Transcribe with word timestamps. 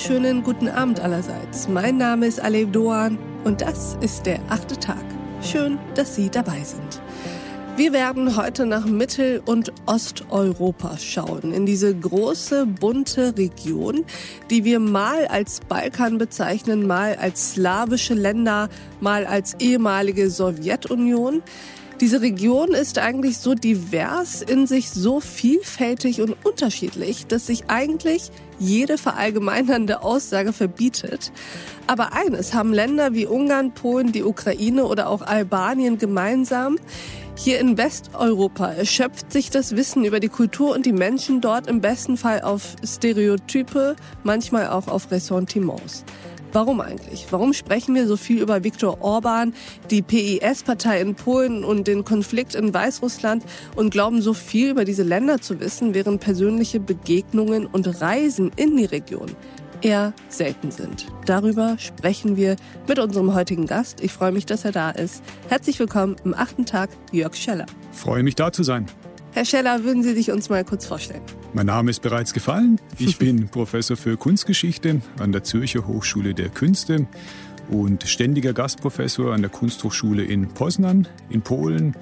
wunderschönen 0.00 0.42
guten 0.42 0.68
Abend 0.68 0.98
allerseits. 0.98 1.68
Mein 1.68 1.98
Name 1.98 2.26
ist 2.26 2.40
Alev 2.40 2.70
Doan 2.72 3.18
und 3.44 3.60
das 3.60 3.98
ist 4.00 4.24
der 4.24 4.40
achte 4.48 4.78
Tag. 4.78 5.04
Schön, 5.42 5.78
dass 5.94 6.14
Sie 6.14 6.30
dabei 6.30 6.62
sind. 6.64 7.02
Wir 7.76 7.92
werden 7.92 8.34
heute 8.34 8.64
nach 8.64 8.86
Mittel- 8.86 9.42
und 9.44 9.74
Osteuropa 9.84 10.96
schauen, 10.96 11.52
in 11.52 11.66
diese 11.66 11.94
große, 11.94 12.64
bunte 12.64 13.36
Region, 13.36 14.06
die 14.48 14.64
wir 14.64 14.80
mal 14.80 15.26
als 15.26 15.60
Balkan 15.68 16.16
bezeichnen, 16.16 16.86
mal 16.86 17.16
als 17.16 17.52
slawische 17.52 18.14
Länder, 18.14 18.70
mal 19.00 19.26
als 19.26 19.54
ehemalige 19.58 20.30
Sowjetunion. 20.30 21.42
Diese 22.00 22.22
Region 22.22 22.72
ist 22.72 22.98
eigentlich 22.98 23.36
so 23.36 23.54
divers, 23.54 24.40
in 24.40 24.66
sich 24.66 24.88
so 24.88 25.20
vielfältig 25.20 26.22
und 26.22 26.34
unterschiedlich, 26.46 27.26
dass 27.26 27.46
sich 27.46 27.64
eigentlich 27.68 28.30
jede 28.58 28.96
verallgemeinernde 28.96 30.02
Aussage 30.02 30.54
verbietet. 30.54 31.30
Aber 31.86 32.14
eines 32.14 32.54
haben 32.54 32.72
Länder 32.72 33.12
wie 33.12 33.26
Ungarn, 33.26 33.72
Polen, 33.72 34.12
die 34.12 34.22
Ukraine 34.22 34.86
oder 34.86 35.10
auch 35.10 35.20
Albanien 35.20 35.98
gemeinsam. 35.98 36.78
Hier 37.36 37.60
in 37.60 37.76
Westeuropa 37.76 38.72
erschöpft 38.72 39.30
sich 39.30 39.50
das 39.50 39.76
Wissen 39.76 40.06
über 40.06 40.20
die 40.20 40.28
Kultur 40.28 40.74
und 40.74 40.86
die 40.86 40.92
Menschen 40.92 41.42
dort 41.42 41.66
im 41.66 41.82
besten 41.82 42.16
Fall 42.16 42.40
auf 42.40 42.76
Stereotype, 42.82 43.94
manchmal 44.24 44.68
auch 44.68 44.88
auf 44.88 45.10
Ressentiments. 45.10 46.04
Warum 46.52 46.80
eigentlich? 46.80 47.26
Warum 47.30 47.52
sprechen 47.52 47.94
wir 47.94 48.08
so 48.08 48.16
viel 48.16 48.42
über 48.42 48.64
Viktor 48.64 49.00
Orban, 49.02 49.54
die 49.90 50.02
PIS-Partei 50.02 51.00
in 51.00 51.14
Polen 51.14 51.64
und 51.64 51.86
den 51.86 52.04
Konflikt 52.04 52.56
in 52.56 52.74
Weißrussland 52.74 53.44
und 53.76 53.90
glauben 53.90 54.20
so 54.20 54.34
viel 54.34 54.70
über 54.70 54.84
diese 54.84 55.04
Länder 55.04 55.40
zu 55.40 55.60
wissen, 55.60 55.94
während 55.94 56.20
persönliche 56.20 56.80
Begegnungen 56.80 57.66
und 57.66 58.00
Reisen 58.00 58.50
in 58.56 58.76
die 58.76 58.84
Region 58.84 59.30
eher 59.80 60.12
selten 60.28 60.72
sind? 60.72 61.06
Darüber 61.24 61.78
sprechen 61.78 62.36
wir 62.36 62.56
mit 62.88 62.98
unserem 62.98 63.32
heutigen 63.32 63.66
Gast. 63.66 64.02
Ich 64.02 64.12
freue 64.12 64.32
mich, 64.32 64.44
dass 64.44 64.64
er 64.64 64.72
da 64.72 64.90
ist. 64.90 65.22
Herzlich 65.48 65.78
willkommen 65.78 66.16
im 66.24 66.34
achten 66.34 66.66
Tag, 66.66 66.90
Jörg 67.12 67.36
Scheller. 67.36 67.66
Freue 67.92 68.24
mich, 68.24 68.34
da 68.34 68.50
zu 68.50 68.64
sein. 68.64 68.86
Herr 69.32 69.44
Scheller, 69.44 69.84
würden 69.84 70.02
Sie 70.02 70.12
sich 70.14 70.32
uns 70.32 70.48
mal 70.48 70.64
kurz 70.64 70.86
vorstellen? 70.86 71.22
Mein 71.52 71.66
Name 71.66 71.90
ist 71.90 72.02
bereits 72.02 72.32
gefallen. 72.32 72.80
Ich 72.98 73.16
bin 73.16 73.48
Professor 73.50 73.96
für 73.96 74.16
Kunstgeschichte 74.16 75.00
an 75.20 75.30
der 75.30 75.44
Zürcher 75.44 75.86
Hochschule 75.86 76.34
der 76.34 76.48
Künste 76.48 77.06
und 77.70 78.02
ständiger 78.08 78.52
Gastprofessor 78.52 79.32
an 79.32 79.42
der 79.42 79.50
Kunsthochschule 79.50 80.24
in 80.24 80.48
Poznan 80.48 81.06
in 81.28 81.42
Polen 81.42 81.94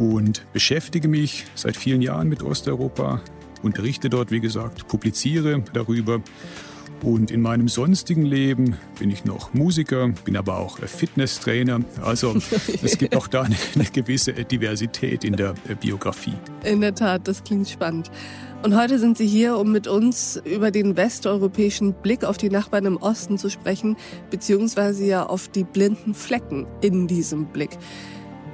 und 0.00 0.44
beschäftige 0.52 1.06
mich 1.06 1.46
seit 1.54 1.76
vielen 1.76 2.02
Jahren 2.02 2.28
mit 2.28 2.42
Osteuropa, 2.42 3.20
unterrichte 3.62 4.10
dort, 4.10 4.32
wie 4.32 4.40
gesagt, 4.40 4.88
publiziere 4.88 5.62
darüber 5.72 6.20
und 7.02 7.30
in 7.30 7.40
meinem 7.40 7.68
sonstigen 7.68 8.24
Leben 8.24 8.76
bin 8.98 9.10
ich 9.10 9.24
noch 9.24 9.54
Musiker, 9.54 10.08
bin 10.24 10.36
aber 10.36 10.58
auch 10.58 10.78
Fitnesstrainer. 10.78 11.80
Also 12.02 12.36
es 12.82 12.98
gibt 12.98 13.16
auch 13.16 13.28
da 13.28 13.42
eine, 13.42 13.56
eine 13.74 13.84
gewisse 13.84 14.32
Diversität 14.32 15.24
in 15.24 15.36
der 15.36 15.54
Biografie. 15.80 16.34
In 16.64 16.80
der 16.80 16.94
Tat, 16.94 17.28
das 17.28 17.44
klingt 17.44 17.68
spannend. 17.68 18.10
Und 18.62 18.76
heute 18.76 18.98
sind 18.98 19.16
Sie 19.16 19.26
hier, 19.26 19.56
um 19.56 19.70
mit 19.70 19.86
uns 19.86 20.40
über 20.44 20.72
den 20.72 20.96
westeuropäischen 20.96 21.92
Blick 21.92 22.24
auf 22.24 22.38
die 22.38 22.50
Nachbarn 22.50 22.86
im 22.86 22.96
Osten 22.96 23.38
zu 23.38 23.50
sprechen, 23.50 23.96
beziehungsweise 24.30 25.04
ja 25.04 25.24
auf 25.24 25.48
die 25.48 25.64
blinden 25.64 26.12
Flecken 26.14 26.66
in 26.80 27.06
diesem 27.06 27.46
Blick. 27.46 27.70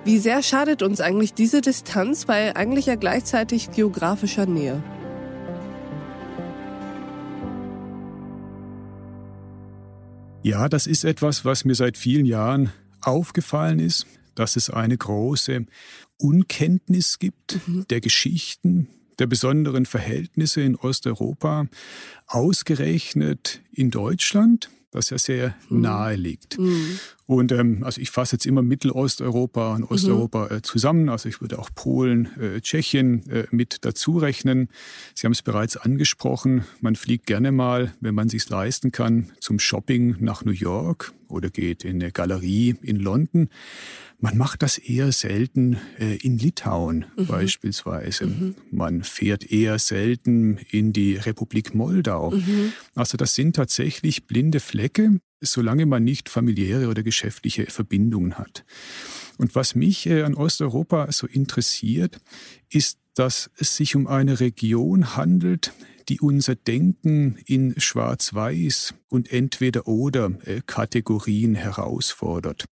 Wie 0.05 0.19
sehr 0.19 0.43
schadet 0.43 0.83
uns 0.83 1.01
eigentlich 1.01 1.33
diese 1.33 1.63
Distanz 1.63 2.27
bei 2.27 2.55
eigentlich 2.55 2.85
ja 2.87 2.97
gleichzeitig 2.97 3.71
geografischer 3.71 4.45
Nähe? 4.45 4.83
Ja, 10.45 10.69
das 10.69 10.87
ist 10.87 11.05
etwas, 11.05 11.47
was 11.47 11.65
mir 11.65 11.75
seit 11.75 11.97
vielen 11.97 12.27
Jahren 12.27 12.71
aufgefallen 13.01 13.79
ist, 13.79 14.07
dass 14.35 14.57
es 14.57 14.69
eine 14.69 14.95
große 14.95 15.65
Unkenntnis 16.19 17.19
gibt 17.19 17.67
mhm. 17.67 17.87
der 17.89 18.03
Geschichten, 18.03 18.89
der 19.19 19.27
besonderen 19.27 19.87
Verhältnisse 19.87 20.61
in 20.61 20.77
Osteuropa, 20.77 21.67
ausgerechnet 22.27 23.63
in 23.73 23.91
Deutschland 23.91 24.69
das 24.95 25.11
ja 25.11 25.19
sehr 25.19 25.57
mhm. 25.69 25.81
nahe 25.81 26.15
liegt. 26.15 26.59
Mhm. 26.59 26.99
Und 27.27 27.53
ähm, 27.53 27.83
also 27.85 28.01
ich 28.01 28.11
fasse 28.11 28.37
jetzt 28.37 28.47
immer 28.47 28.63
Mittelosteuropa 28.63 29.75
und 29.75 29.83
mhm. 29.83 29.87
Osteuropa 29.89 30.49
mhm. 30.51 30.57
äh, 30.57 30.63
zusammen. 30.63 31.09
Also 31.09 31.29
ich 31.29 31.41
würde 31.41 31.59
auch 31.59 31.71
Polen, 31.75 32.29
äh, 32.39 32.61
Tschechien 32.61 33.29
äh, 33.31 33.47
mit 33.51 33.79
dazu 33.85 34.19
rechnen. 34.19 34.69
Sie 35.15 35.27
haben 35.27 35.33
es 35.33 35.43
bereits 35.43 35.77
angesprochen. 35.77 36.65
Man 36.81 36.97
fliegt 36.97 37.27
gerne 37.27 37.51
mal, 37.51 37.95
wenn 38.01 38.15
man 38.15 38.29
sich 38.29 38.49
leisten 38.49 38.93
kann, 38.93 39.33
zum 39.41 39.59
Shopping 39.59 40.17
nach 40.21 40.45
New 40.45 40.53
York 40.53 41.13
oder 41.29 41.51
geht 41.51 41.85
in 41.85 42.03
eine 42.03 42.13
Galerie 42.13 42.77
in 42.83 42.97
London. 42.97 43.49
Man 44.21 44.39
macht 44.39 44.63
das 44.63 44.79
eher 44.79 45.13
selten 45.13 45.77
äh, 45.99 46.17
in 46.17 46.39
Litauen 46.39 47.07
mhm. 47.17 47.27
beispielsweise. 47.27 48.27
Mhm. 48.27 48.55
Man 48.71 49.03
fährt 49.03 49.51
eher 49.51 49.79
selten 49.79 50.59
in 50.71 50.93
die 50.93 51.17
Republik 51.17 51.75
Moldau. 51.75 52.31
Mhm. 52.31 52.73
Also 52.95 53.17
das 53.17 53.35
sind 53.35 53.57
tatsächlich 53.57 54.27
blinde 54.27 54.61
Flecke, 54.61 55.21
solange 55.41 55.87
man 55.87 56.05
nicht 56.05 56.29
familiäre 56.29 56.89
oder 56.89 57.03
geschäftliche 57.03 57.67
Verbindungen 57.67 58.39
hat. 58.39 58.65
Und 59.39 59.55
was 59.55 59.75
mich 59.75 60.07
äh, 60.07 60.23
an 60.23 60.35
Osteuropa 60.35 61.11
so 61.13 61.27
interessiert, 61.27 62.21
ist, 62.71 62.99
dass 63.15 63.51
es 63.57 63.77
sich 63.77 63.97
um 63.97 64.07
eine 64.07 64.41
Region 64.41 65.17
handelt, 65.17 65.73
die 66.09 66.21
unser 66.21 66.55
Denken 66.55 67.39
in 67.47 67.79
Schwarz-Weiß 67.79 68.95
und 69.09 69.33
Entweder-Oder 69.33 70.33
äh, 70.45 70.61
herausfordert. 71.55 72.65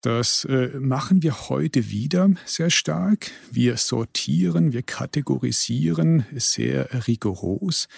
Das 0.00 0.44
äh, 0.44 0.68
machen 0.78 1.24
wir 1.24 1.48
heute 1.48 1.90
wieder 1.90 2.30
sehr 2.44 2.70
stark. 2.70 3.32
Wir 3.50 3.76
sortieren, 3.76 4.72
wir 4.72 4.82
kategorisieren 4.82 6.24
sehr 6.36 7.08
rigoros. 7.08 7.88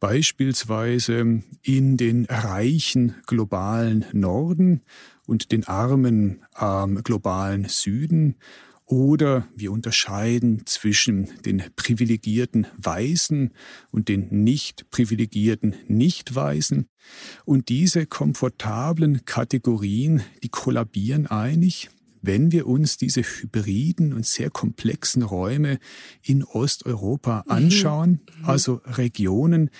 Beispielsweise 0.00 1.42
in 1.62 1.96
den 1.98 2.24
reichen 2.24 3.16
globalen 3.26 4.06
Norden 4.12 4.80
und 5.26 5.52
den 5.52 5.68
armen 5.68 6.42
ähm, 6.58 7.02
globalen 7.04 7.66
Süden 7.68 8.36
oder 8.86 9.46
wir 9.54 9.70
unterscheiden 9.70 10.62
zwischen 10.66 11.28
den 11.44 11.62
privilegierten 11.76 12.66
Weißen 12.76 13.52
und 13.92 14.08
den 14.08 14.42
nicht 14.42 14.90
privilegierten 14.90 15.76
Nicht-Weißen. 15.86 16.88
Und 17.44 17.68
diese 17.68 18.06
komfortablen 18.06 19.24
Kategorien, 19.26 20.22
die 20.42 20.48
kollabieren 20.48 21.26
einig 21.28 21.90
wenn 22.22 22.52
wir 22.52 22.66
uns 22.66 22.96
diese 22.96 23.22
hybriden 23.22 24.12
und 24.12 24.26
sehr 24.26 24.50
komplexen 24.50 25.22
Räume 25.22 25.78
in 26.22 26.44
Osteuropa 26.44 27.44
mhm. 27.46 27.52
anschauen, 27.52 28.20
mhm. 28.38 28.44
also 28.44 28.80
Regionen, 28.84 29.70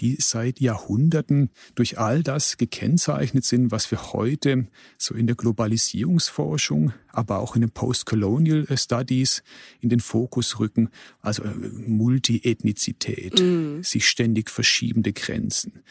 die 0.00 0.16
seit 0.20 0.60
Jahrhunderten 0.60 1.50
durch 1.74 1.98
all 1.98 2.22
das 2.22 2.56
gekennzeichnet 2.56 3.44
sind, 3.44 3.70
was 3.70 3.90
wir 3.90 4.12
heute 4.12 4.68
so 4.98 5.14
in 5.14 5.26
der 5.26 5.36
Globalisierungsforschung, 5.36 6.92
aber 7.08 7.40
auch 7.40 7.54
in 7.54 7.62
den 7.62 7.70
Postcolonial 7.70 8.66
Studies 8.76 9.42
in 9.80 9.88
den 9.88 10.00
Fokus 10.00 10.58
rücken, 10.58 10.88
also 11.20 11.42
äh, 11.42 11.54
Multiethnizität, 11.86 13.40
mhm. 13.40 13.82
sich 13.82 14.08
ständig 14.08 14.50
verschiebende 14.50 15.12
Grenzen. 15.12 15.82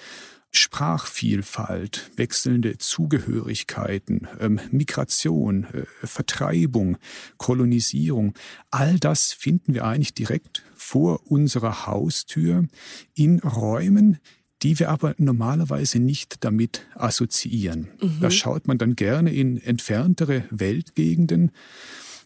Sprachvielfalt, 0.51 2.11
wechselnde 2.15 2.77
Zugehörigkeiten, 2.77 4.27
ähm, 4.39 4.59
Migration, 4.71 5.65
äh, 5.65 5.85
Vertreibung, 6.05 6.97
Kolonisierung, 7.37 8.33
all 8.71 8.99
das 8.99 9.31
finden 9.31 9.73
wir 9.73 9.85
eigentlich 9.85 10.13
direkt 10.13 10.63
vor 10.75 11.21
unserer 11.29 11.85
Haustür 11.85 12.65
in 13.13 13.39
Räumen, 13.39 14.17
die 14.63 14.79
wir 14.79 14.89
aber 14.89 15.15
normalerweise 15.17 15.99
nicht 15.99 16.43
damit 16.43 16.85
assoziieren. 16.95 17.89
Mhm. 18.01 18.17
Da 18.19 18.31
schaut 18.31 18.67
man 18.67 18.77
dann 18.77 18.95
gerne 18.95 19.33
in 19.33 19.57
entferntere 19.57 20.43
Weltgegenden 20.49 21.51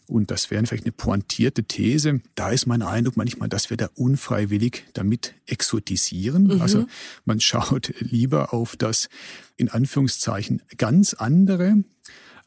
und 0.06 0.30
das 0.30 0.50
wäre 0.50 0.64
vielleicht 0.66 0.84
eine 0.84 0.92
pointierte 0.92 1.64
These. 1.64 2.20
Da 2.34 2.50
ist 2.50 2.66
mein 2.66 2.82
Eindruck 2.82 3.16
manchmal, 3.16 3.48
dass 3.48 3.70
wir 3.70 3.76
da 3.76 3.88
unfreiwillig 3.94 4.84
damit 4.92 5.34
exotisieren. 5.46 6.44
Mhm. 6.44 6.60
Also 6.60 6.86
man 7.24 7.40
schaut 7.40 7.92
lieber 7.98 8.52
auf 8.52 8.76
das 8.76 9.08
in 9.56 9.68
Anführungszeichen 9.68 10.62
ganz 10.76 11.14
andere 11.14 11.84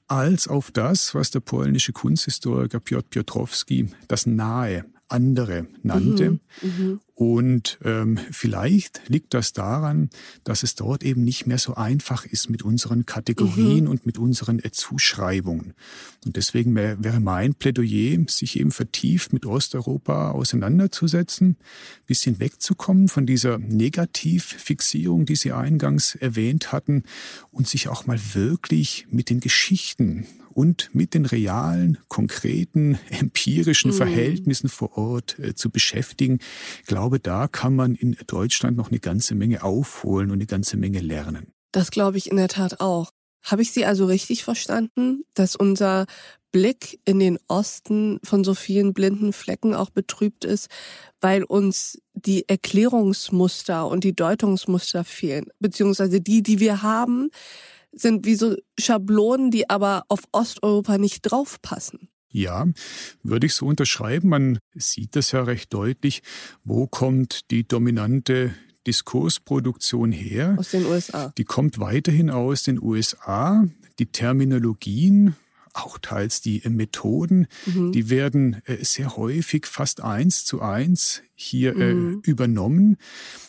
als 0.08 0.48
auf 0.48 0.72
das, 0.72 1.16
was 1.16 1.32
der 1.32 1.42
polnische 1.42 1.94
Kunsthistoriker 1.94 2.80
Piotr 2.80 3.10
Piotrowski 3.10 3.90
das 4.08 4.26
Nahe 4.26 4.86
andere 5.10 5.68
nannte. 5.84 6.32
Mhm, 6.32 6.40
mh. 6.62 7.00
Und 7.20 7.80
ähm, 7.84 8.20
vielleicht 8.30 9.02
liegt 9.08 9.34
das 9.34 9.52
daran, 9.52 10.12
dass 10.44 10.62
es 10.62 10.76
dort 10.76 11.02
eben 11.02 11.24
nicht 11.24 11.48
mehr 11.48 11.58
so 11.58 11.74
einfach 11.74 12.26
ist 12.26 12.48
mit 12.48 12.62
unseren 12.62 13.08
Kategorien 13.08 13.86
mhm. 13.86 13.90
und 13.90 14.06
mit 14.06 14.20
unseren 14.20 14.60
äh, 14.60 14.70
Zuschreibungen. 14.70 15.74
Und 16.26 16.36
deswegen 16.36 16.76
wär, 16.76 17.04
wäre 17.04 17.20
mein 17.20 17.56
Plädoyer, 17.56 18.24
sich 18.28 18.60
eben 18.60 18.70
vertieft 18.70 19.34
mit 19.34 19.48
Osteuropa 19.48 20.30
auseinanderzusetzen, 20.30 21.58
bisschen 22.06 22.40
wegzukommen 22.40 23.08
von 23.08 23.26
dieser 23.26 23.58
Negativfixierung, 23.58 25.26
die 25.26 25.38
Sie 25.38 25.54
eingangs 25.54 26.14
erwähnt 26.14 26.72
hatten, 26.72 27.02
und 27.50 27.68
sich 27.68 27.88
auch 27.88 28.06
mal 28.06 28.20
wirklich 28.36 29.08
mit 29.10 29.32
den 29.32 29.40
Geschichten 29.40 30.28
und 30.58 30.90
mit 30.92 31.14
den 31.14 31.28
realen, 31.28 32.00
konkreten, 32.08 32.98
empirischen 33.10 33.92
mhm. 33.92 33.96
Verhältnissen 33.96 34.70
vor 34.70 34.98
Ort 34.98 35.38
äh, 35.38 35.54
zu 35.54 35.70
beschäftigen. 35.70 36.40
Ich 36.82 36.88
glaube, 37.08 37.20
da 37.22 37.48
kann 37.48 37.74
man 37.74 37.96
in 37.96 38.18
Deutschland 38.28 38.76
noch 38.76 38.90
eine 38.90 39.00
ganze 39.00 39.34
Menge 39.34 39.64
aufholen 39.64 40.30
und 40.30 40.40
eine 40.40 40.46
ganze 40.46 40.76
Menge 40.76 41.00
lernen. 41.00 41.54
Das 41.72 41.90
glaube 41.90 42.18
ich 42.18 42.30
in 42.30 42.36
der 42.36 42.50
Tat 42.50 42.82
auch. 42.82 43.12
Habe 43.44 43.62
ich 43.62 43.72
Sie 43.72 43.86
also 43.86 44.08
richtig 44.08 44.44
verstanden, 44.44 45.24
dass 45.34 45.56
unser 45.56 46.06
Blick 46.52 47.00
in 47.06 47.20
den 47.20 47.40
Osten 47.48 48.20
von 48.26 48.44
so 48.44 48.54
vielen 48.54 48.94
blinden 48.94 49.32
Flecken 49.32 49.74
auch 49.74 49.90
betrübt 49.90 50.44
ist, 50.44 50.68
weil 51.22 51.46
uns 51.46 51.98
die 52.14 52.44
Erklärungsmuster 52.50 53.88
und 53.88 54.04
die 54.04 54.14
Deutungsmuster 54.14 55.06
fehlen, 55.06 55.46
beziehungsweise 55.60 56.20
die, 56.20 56.44
die 56.44 56.60
wir 56.60 56.82
haben, 56.82 57.30
sind 57.94 58.26
wie 58.26 58.36
so 58.36 58.58
Schablonen, 58.78 59.50
die 59.50 59.70
aber 59.70 60.04
auf 60.10 60.24
Osteuropa 60.34 60.98
nicht 60.98 61.22
draufpassen. 61.22 62.10
Ja, 62.30 62.66
würde 63.24 63.48
ich 63.48 63.54
so 63.54 63.66
unterschreiben. 63.66 64.30
Man 64.30 64.60
sieht 64.76 65.16
das 65.16 65.32
ja 65.32 65.44
recht 65.44 65.74
deutlich. 65.74 66.24
Wo 66.64 66.88
kommt 66.88 67.50
die 67.52 67.68
dominante 67.68 68.54
Diskursproduktion 68.86 70.12
her? 70.12 70.56
Aus 70.58 70.72
den 70.72 70.86
USA. 70.86 71.34
Die 71.38 71.46
kommt 71.46 71.80
weiterhin 71.80 72.30
aus 72.30 72.64
den 72.64 72.82
USA. 72.82 73.68
Die 74.00 74.08
Terminologien 74.08 75.36
auch 75.74 76.00
teils 76.00 76.42
die 76.42 76.62
Methoden, 76.68 77.48
mhm. 77.66 77.92
die 77.92 78.10
werden 78.10 78.62
äh, 78.66 78.84
sehr 78.84 79.16
häufig 79.16 79.68
fast 79.68 80.02
eins 80.02 80.44
zu 80.44 80.62
eins 80.62 81.22
hier 81.40 81.76
äh, 81.76 81.94
mhm. 81.94 82.22
äh, 82.26 82.30
übernommen. 82.30 82.98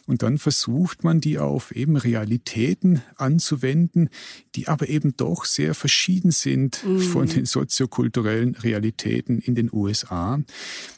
Und 0.07 0.23
dann 0.23 0.39
versucht 0.39 1.05
man, 1.05 1.21
die 1.21 1.39
auf 1.39 1.75
eben 1.75 1.97
Realitäten 1.97 3.03
anzuwenden, 3.17 4.11
die 4.55 4.69
aber 4.69 4.89
eben 4.89 5.17
doch 5.17 5.47
sehr 5.47 5.75
verschieden 5.75 6.31
sind 6.31 6.85
mhm. 6.85 7.01
von 7.01 7.27
den 7.27 7.47
soziokulturellen 7.47 8.55
Realitäten 8.57 9.39
in 9.39 9.55
den 9.55 9.71
USA. 9.73 10.39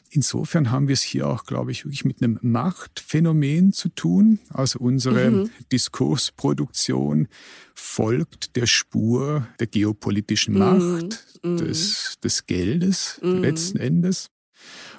Insofern 0.09 0.69
haben 0.69 0.89
wir 0.89 0.93
es 0.93 1.01
hier 1.01 1.27
auch, 1.27 1.45
glaube 1.45 1.71
ich, 1.71 1.85
wirklich 1.85 2.03
mit 2.03 2.21
einem 2.21 2.37
Machtphänomen 2.41 3.71
zu 3.71 3.87
tun. 3.87 4.39
Also 4.49 4.79
unsere 4.79 5.31
mhm. 5.31 5.49
Diskursproduktion 5.71 7.29
folgt 7.73 8.57
der 8.57 8.67
Spur 8.67 9.47
der 9.61 9.67
geopolitischen 9.67 10.55
mhm. 10.55 10.59
Macht, 10.59 11.25
mhm. 11.43 11.57
des, 11.57 12.17
des 12.21 12.45
Geldes 12.45 13.21
mhm. 13.23 13.37
letzten 13.37 13.77
Endes. 13.77 14.29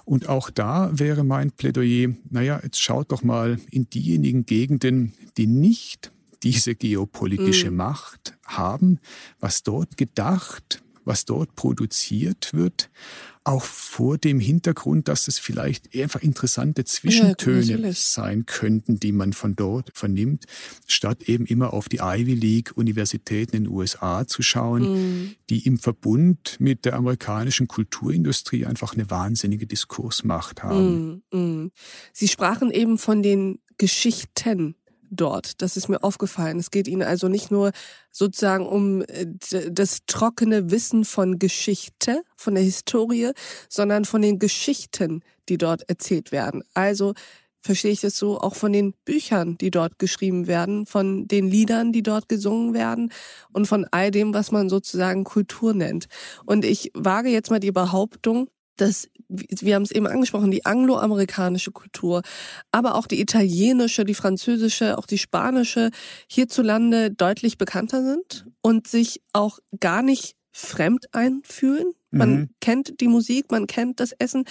Und 0.05 0.29
auch 0.29 0.51
da 0.51 0.91
wäre 0.93 1.25
mein 1.25 1.53
Plädoyer, 1.53 2.11
naja, 2.31 2.61
jetzt 2.63 2.81
schaut 2.81 3.13
doch 3.13 3.23
mal 3.23 3.59
in 3.71 3.89
diejenigen 3.89 4.47
Gegenden, 4.47 5.13
die 5.37 5.47
nicht 5.47 6.13
diese 6.43 6.75
geopolitische 6.75 7.71
mhm. 7.71 7.77
Macht 7.77 8.35
haben, 8.45 8.99
was 9.39 9.63
dort 9.63 9.97
gedacht, 9.97 10.81
was 11.05 11.25
dort 11.25 11.55
produziert 11.55 12.53
wird, 12.53 12.91
auch 13.45 13.65
vor 13.65 14.19
dem 14.19 14.39
Hintergrund, 14.39 15.09
dass 15.09 15.27
es 15.27 15.39
vielleicht 15.39 15.97
einfach 15.97 16.23
interessante 16.23 16.85
Zwischentöne 16.85 17.89
ja, 17.89 17.93
sein 17.93 18.47
könnten, 18.47 19.01
die 19.01 19.13
man 19.13 19.33
von 19.33 19.57
dort 19.57 19.91
vernimmt, 19.95 20.47
statt 20.87 21.23
eben 21.25 21.47
immer 21.47 21.73
auf 21.73 21.89
die 21.89 21.99
Ivy 22.01 22.35
League 22.35 22.73
Universitäten 22.77 23.57
in 23.57 23.65
den 23.65 23.73
USA 23.73 24.27
zu 24.27 24.43
schauen, 24.43 24.83
mhm. 24.83 25.35
die 25.51 25.67
im 25.67 25.79
Verbund 25.79 26.57
mit 26.61 26.85
der 26.85 26.95
amerikanischen 26.95 27.67
Kulturindustrie 27.67 28.65
einfach 28.65 28.95
eine 28.95 29.11
wahnsinnige 29.11 29.67
Diskursmacht 29.67 30.63
haben. 30.63 31.23
Mhm. 31.31 31.39
Mhm. 31.39 31.71
Sie 32.13 32.29
sprachen 32.29 32.71
eben 32.71 32.99
von 32.99 33.23
den 33.23 33.59
Geschichten 33.77 34.77
dort. 35.12 35.62
Das 35.62 35.76
ist 35.76 35.88
mir 35.88 36.03
aufgefallen. 36.03 36.59
Es 36.59 36.70
geht 36.70 36.88
Ihnen 36.88 37.03
also 37.03 37.29
nicht 37.29 37.50
nur 37.50 37.70
sozusagen 38.11 38.67
um 38.67 39.03
äh, 39.03 39.26
das 39.70 40.00
trockene 40.06 40.70
Wissen 40.70 41.05
von 41.05 41.38
Geschichte, 41.38 42.23
von 42.37 42.55
der 42.55 42.64
Historie, 42.64 43.32
sondern 43.69 44.05
von 44.05 44.23
den 44.23 44.38
Geschichten, 44.38 45.23
die 45.49 45.59
dort 45.59 45.88
erzählt 45.88 46.32
werden. 46.32 46.64
Also 46.75 47.14
verstehe 47.61 47.93
ich 47.93 48.00
das 48.00 48.17
so, 48.17 48.41
auch 48.41 48.56
von 48.56 48.73
den 48.73 48.93
Büchern, 49.05 49.56
die 49.56 49.70
dort 49.70 49.99
geschrieben 49.99 50.47
werden, 50.47 50.85
von 50.85 51.29
den 51.29 51.49
Liedern, 51.49 51.93
die 51.93 52.03
dort 52.03 52.29
gesungen 52.29 52.75
werden 52.75 53.12
und 53.53 53.67
von 53.67 53.87
all 53.91 54.11
dem, 54.11 54.35
was 54.35 54.50
man 54.50 54.69
sozusagen 54.69 55.25
Kultur 55.25 55.73
nennt. 55.73 56.06
Und 56.44 56.65
ich 56.65 56.91
wage 56.94 57.29
jetzt 57.29 57.50
mal 57.50 57.61
die 57.61 57.73
Behauptung, 57.73 58.49
dass, 58.82 59.08
wir 59.29 59.76
haben 59.76 59.84
es 59.84 59.93
eben 59.93 60.06
angesprochen, 60.06 60.50
die 60.50 60.67
angloamerikanische 60.67 61.70
Kultur, 61.70 62.23
aber 62.73 62.96
auch 62.96 63.06
die 63.06 63.20
italienische, 63.20 64.05
die 64.05 64.14
französische, 64.14 64.99
auch 64.99 65.06
die 65.06 65.19
spanische 65.19 65.90
hierzulande 66.29 67.11
deutlich 67.11 67.58
bekannter 67.58 68.02
sind 68.02 68.46
und 68.61 68.88
sich 68.88 69.23
auch 69.32 69.61
gar 69.79 70.02
nicht 70.02 70.34
fremd 70.50 71.06
einfühlen. 71.12 71.93
Man 72.11 72.31
mhm. 72.31 72.50
kennt 72.61 73.00
die 73.00 73.08
Musik, 73.08 73.50
man 73.50 73.67
kennt 73.67 74.00
das 74.00 74.12
Essen. 74.19 74.44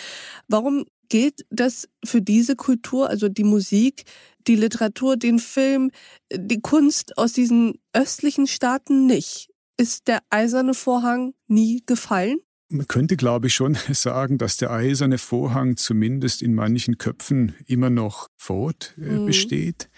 Warum 0.47 0.85
gilt 1.09 1.45
das 1.49 1.89
für 2.03 2.21
diese 2.21 2.55
Kultur, 2.55 3.09
also 3.09 3.27
die 3.27 3.43
Musik, 3.43 4.05
die 4.47 4.55
Literatur, 4.55 5.17
den 5.17 5.39
Film, 5.39 5.91
die 6.33 6.61
Kunst 6.61 7.17
aus 7.17 7.33
diesen 7.33 7.75
östlichen 7.93 8.47
Staaten 8.47 9.05
nicht? 9.05 9.49
Ist 9.77 10.07
der 10.07 10.19
eiserne 10.29 10.73
Vorhang 10.73 11.33
nie 11.47 11.83
gefallen? 11.85 12.37
Man 12.71 12.87
könnte, 12.87 13.17
glaube 13.17 13.47
ich, 13.47 13.53
schon 13.53 13.75
sagen, 13.91 14.37
dass 14.37 14.57
der 14.57 14.71
eiserne 14.71 15.17
Vorhang 15.17 15.77
zumindest 15.77 16.41
in 16.41 16.53
manchen 16.53 16.97
Köpfen 16.97 17.55
immer 17.67 17.89
noch 17.89 18.29
fort 18.37 18.93
äh, 18.97 19.01
mhm. 19.01 19.25
besteht. 19.25 19.89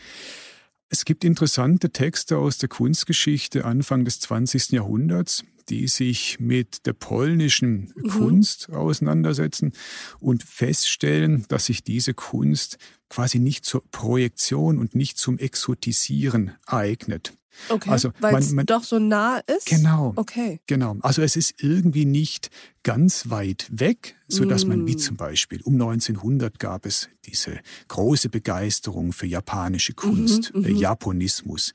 Es 0.90 1.06
gibt 1.06 1.24
interessante 1.24 1.92
Texte 1.92 2.38
aus 2.38 2.58
der 2.58 2.70
Kunstgeschichte 2.70 3.66
Anfang 3.66 4.06
des 4.06 4.20
20. 4.20 4.74
Jahrhunderts, 4.74 5.44
die 5.70 5.88
sich 5.88 6.40
mit 6.40 6.86
der 6.86 6.94
polnischen 6.94 7.92
mhm. 7.96 8.10
Kunst 8.10 8.70
auseinandersetzen 8.70 9.74
und 10.20 10.44
feststellen, 10.44 11.46
dass 11.48 11.66
sich 11.66 11.84
diese 11.84 12.14
Kunst 12.14 12.78
quasi 13.10 13.40
nicht 13.40 13.66
zur 13.66 13.84
Projektion 13.92 14.78
und 14.78 14.96
nicht 14.96 15.18
zum 15.18 15.38
Exotisieren 15.38 16.56
eignet. 16.66 17.34
Okay, 17.70 17.90
also 17.90 18.12
weil 18.20 18.36
es 18.36 18.54
doch 18.66 18.84
so 18.84 19.00
nah 19.00 19.40
ist? 19.40 19.68
Genau. 19.68 20.14
Okay. 20.16 20.60
Genau. 20.68 20.98
Also 21.02 21.22
es 21.22 21.36
ist 21.36 21.56
irgendwie 21.62 22.06
nicht 22.06 22.50
ganz 22.84 23.30
weit 23.30 23.68
weg, 23.72 24.16
so 24.28 24.44
dass 24.44 24.66
mm. 24.66 24.70
man 24.70 24.88
wie 24.88 24.96
mm. 24.96 25.00
zum 25.00 25.16
Beispiel 25.18 25.62
um 25.64 25.74
1900 25.76 26.60
gab 26.60 26.86
es 26.86 27.10
diese 27.26 27.60
große 27.88 28.28
Begeisterung 28.28 29.14
für 29.14 29.26
japanische 29.26 29.94
Kunst, 29.94 30.54
mhm, 30.54 30.64
der 30.64 30.72
mhm. 30.72 30.78
Japonismus. 30.78 31.74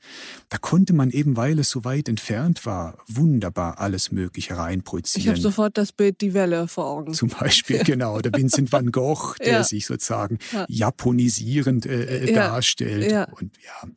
Da 0.49 0.59
konnte 0.59 0.93
man 0.93 1.09
eben, 1.09 1.37
weil 1.37 1.57
es 1.57 1.71
so 1.71 1.83
weit 1.83 2.07
entfernt 2.07 2.65
war, 2.67 2.99
wunderbar 3.07 3.79
alles 3.79 4.11
Mögliche 4.11 4.57
reinprojizieren. 4.57 5.21
Ich 5.23 5.29
habe 5.29 5.41
sofort 5.41 5.77
das 5.77 5.91
Bild 5.91 6.21
Die 6.21 6.35
Welle 6.35 6.67
vor 6.67 6.85
Augen. 6.85 7.13
Zum 7.13 7.29
Beispiel, 7.29 7.79
genau, 7.83 8.19
der 8.19 8.31
Vincent 8.33 8.71
van 8.71 8.91
Gogh, 8.91 9.35
der 9.39 9.47
ja. 9.47 9.63
sich 9.63 9.87
sozusagen 9.87 10.37
ja. 10.53 10.65
japonisierend 10.69 11.87
äh, 11.87 12.25
äh 12.25 12.33
ja. 12.33 12.49
darstellt. 12.49 13.29
Und 13.39 13.51
ja. 13.65 13.89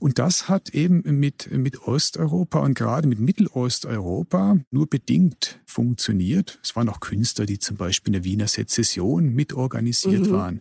Und 0.00 0.18
das 0.18 0.48
hat 0.48 0.70
eben 0.70 1.02
mit, 1.20 1.50
mit 1.52 1.82
Osteuropa 1.82 2.60
und 2.60 2.74
gerade 2.74 3.06
mit 3.06 3.20
Mittelosteuropa 3.20 4.56
nur 4.70 4.88
bedingt 4.88 5.60
funktioniert. 5.66 6.58
Es 6.62 6.74
waren 6.74 6.88
auch 6.88 7.00
Künstler, 7.00 7.44
die 7.44 7.58
zum 7.58 7.76
Beispiel 7.76 8.14
in 8.14 8.22
der 8.22 8.24
Wiener 8.24 8.48
Sezession 8.48 9.34
mitorganisiert 9.34 10.26
mhm. 10.26 10.32
waren. 10.32 10.60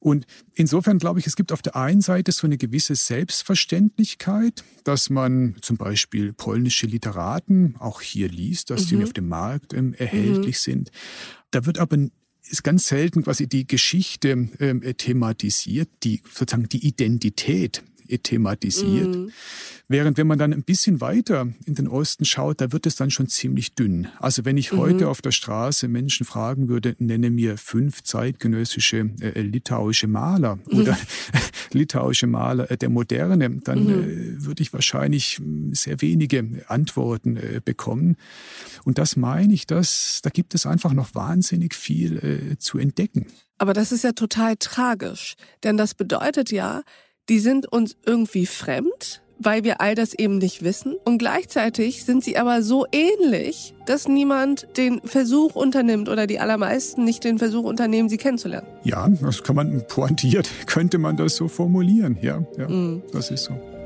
Und 0.00 0.26
insofern 0.54 0.98
glaube 0.98 1.20
ich, 1.20 1.26
es 1.26 1.36
gibt 1.36 1.52
auf 1.52 1.60
der 1.60 1.76
einen 1.76 2.00
Seite 2.00 2.32
so 2.32 2.46
eine 2.46 2.56
gewisse 2.56 2.94
Selbstverständlichkeit, 2.94 4.64
dass 4.84 5.10
man 5.10 5.56
zum 5.60 5.76
Beispiel 5.76 6.32
polnische 6.32 6.86
Literaten 6.86 7.74
auch 7.78 8.00
hier 8.00 8.28
liest, 8.28 8.70
dass 8.70 8.84
mhm. 8.84 8.88
die 8.88 9.04
auf 9.04 9.12
dem 9.12 9.28
Markt 9.28 9.74
ähm, 9.74 9.92
erhältlich 9.92 10.56
mhm. 10.56 10.72
sind. 10.72 10.90
Da 11.50 11.66
wird 11.66 11.78
aber 11.78 11.98
ist 12.50 12.64
ganz 12.64 12.86
selten 12.86 13.24
quasi 13.24 13.46
die 13.46 13.66
Geschichte 13.66 14.48
ähm, 14.58 14.82
thematisiert, 14.96 15.90
die 16.02 16.22
sozusagen 16.32 16.66
die 16.68 16.86
Identität 16.86 17.82
thematisiert. 18.08 19.14
Mhm. 19.14 19.30
Während 19.90 20.18
wenn 20.18 20.26
man 20.26 20.38
dann 20.38 20.52
ein 20.52 20.64
bisschen 20.64 21.00
weiter 21.00 21.48
in 21.64 21.74
den 21.74 21.88
Osten 21.88 22.26
schaut, 22.26 22.60
da 22.60 22.72
wird 22.72 22.84
es 22.84 22.96
dann 22.96 23.10
schon 23.10 23.26
ziemlich 23.26 23.74
dünn. 23.74 24.08
Also 24.18 24.44
wenn 24.44 24.58
ich 24.58 24.72
mhm. 24.72 24.78
heute 24.78 25.08
auf 25.08 25.22
der 25.22 25.30
Straße 25.30 25.88
Menschen 25.88 26.26
fragen 26.26 26.68
würde, 26.68 26.94
nenne 26.98 27.30
mir 27.30 27.56
fünf 27.56 28.02
zeitgenössische 28.02 29.10
äh, 29.20 29.40
litauische 29.40 30.06
Maler 30.06 30.56
mhm. 30.56 30.62
oder 30.80 30.98
litauische 31.72 32.26
Maler 32.26 32.70
äh, 32.70 32.76
der 32.76 32.90
Moderne, 32.90 33.48
dann 33.64 33.84
mhm. 33.84 33.90
äh, 33.90 34.44
würde 34.44 34.62
ich 34.62 34.74
wahrscheinlich 34.74 35.38
hm, 35.38 35.74
sehr 35.74 36.02
wenige 36.02 36.64
Antworten 36.66 37.38
äh, 37.38 37.62
bekommen. 37.64 38.16
Und 38.84 38.98
das 38.98 39.16
meine 39.16 39.54
ich, 39.54 39.66
dass 39.66 40.20
da 40.22 40.28
gibt 40.28 40.54
es 40.54 40.66
einfach 40.66 40.92
noch 40.92 41.14
wahnsinnig 41.14 41.74
viel 41.74 42.18
äh, 42.52 42.58
zu 42.58 42.78
entdecken. 42.78 43.26
Aber 43.56 43.72
das 43.72 43.90
ist 43.90 44.04
ja 44.04 44.12
total 44.12 44.56
tragisch, 44.56 45.34
denn 45.64 45.76
das 45.76 45.94
bedeutet 45.94 46.52
ja, 46.52 46.82
die 47.28 47.38
sind 47.38 47.70
uns 47.70 47.96
irgendwie 48.04 48.46
fremd, 48.46 49.22
weil 49.38 49.64
wir 49.64 49.80
all 49.80 49.94
das 49.94 50.14
eben 50.14 50.38
nicht 50.38 50.62
wissen. 50.62 50.96
Und 51.04 51.18
gleichzeitig 51.18 52.04
sind 52.04 52.24
sie 52.24 52.36
aber 52.36 52.62
so 52.62 52.86
ähnlich, 52.92 53.74
dass 53.86 54.08
niemand 54.08 54.66
den 54.76 55.00
Versuch 55.02 55.54
unternimmt 55.54 56.08
oder 56.08 56.26
die 56.26 56.40
allermeisten 56.40 57.04
nicht 57.04 57.24
den 57.24 57.38
Versuch 57.38 57.64
unternehmen, 57.64 58.08
sie 58.08 58.16
kennenzulernen. 58.16 58.66
Ja, 58.84 59.08
das 59.08 59.42
kann 59.42 59.56
man 59.56 59.86
pointiert, 59.86 60.50
könnte 60.66 60.98
man 60.98 61.16
das 61.16 61.36
so 61.36 61.48
formulieren. 61.48 62.18
Ja, 62.20 62.42
ja, 62.56 62.68
mhm. 62.68 63.02
das 63.12 63.30
ist 63.30 63.44
so. 63.44 63.77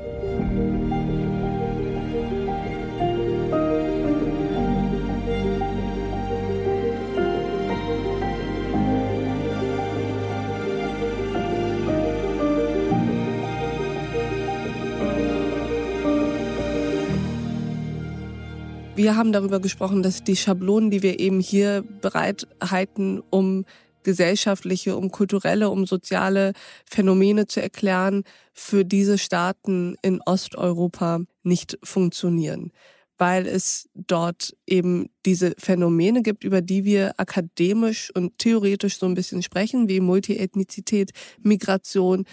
Wir 19.03 19.17
haben 19.17 19.33
darüber 19.33 19.59
gesprochen, 19.59 20.01
dass 20.01 20.23
die 20.23 20.37
Schablonen, 20.37 20.89
die 20.89 21.03
wir 21.03 21.19
eben 21.19 21.41
hier 21.41 21.83
bereithalten, 21.99 23.21
um 23.31 23.65
gesellschaftliche, 24.03 24.95
um 24.95 25.11
kulturelle, 25.11 25.69
um 25.71 25.85
soziale 25.85 26.53
Phänomene 26.89 27.45
zu 27.45 27.61
erklären, 27.61 28.23
für 28.53 28.85
diese 28.85 29.17
Staaten 29.17 29.97
in 30.01 30.21
Osteuropa 30.25 31.19
nicht 31.43 31.77
funktionieren, 31.83 32.71
weil 33.17 33.45
es 33.45 33.89
dort 33.93 34.55
eben 34.65 35.09
diese 35.25 35.53
Phänomene 35.57 36.21
gibt, 36.21 36.45
über 36.45 36.61
die 36.61 36.85
wir 36.85 37.15
akademisch 37.17 38.09
und 38.15 38.37
theoretisch 38.37 38.99
so 38.99 39.05
ein 39.05 39.15
bisschen 39.15 39.43
sprechen, 39.43 39.89
wie 39.89 39.99
Multiethnizität, 39.99 41.11
Migration, 41.41 42.23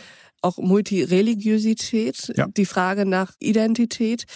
auch 0.40 0.56
Multireligiosität, 0.58 2.32
ja. 2.36 2.46
die 2.46 2.64
Frage 2.64 3.06
nach 3.06 3.34
Identität. 3.40 4.26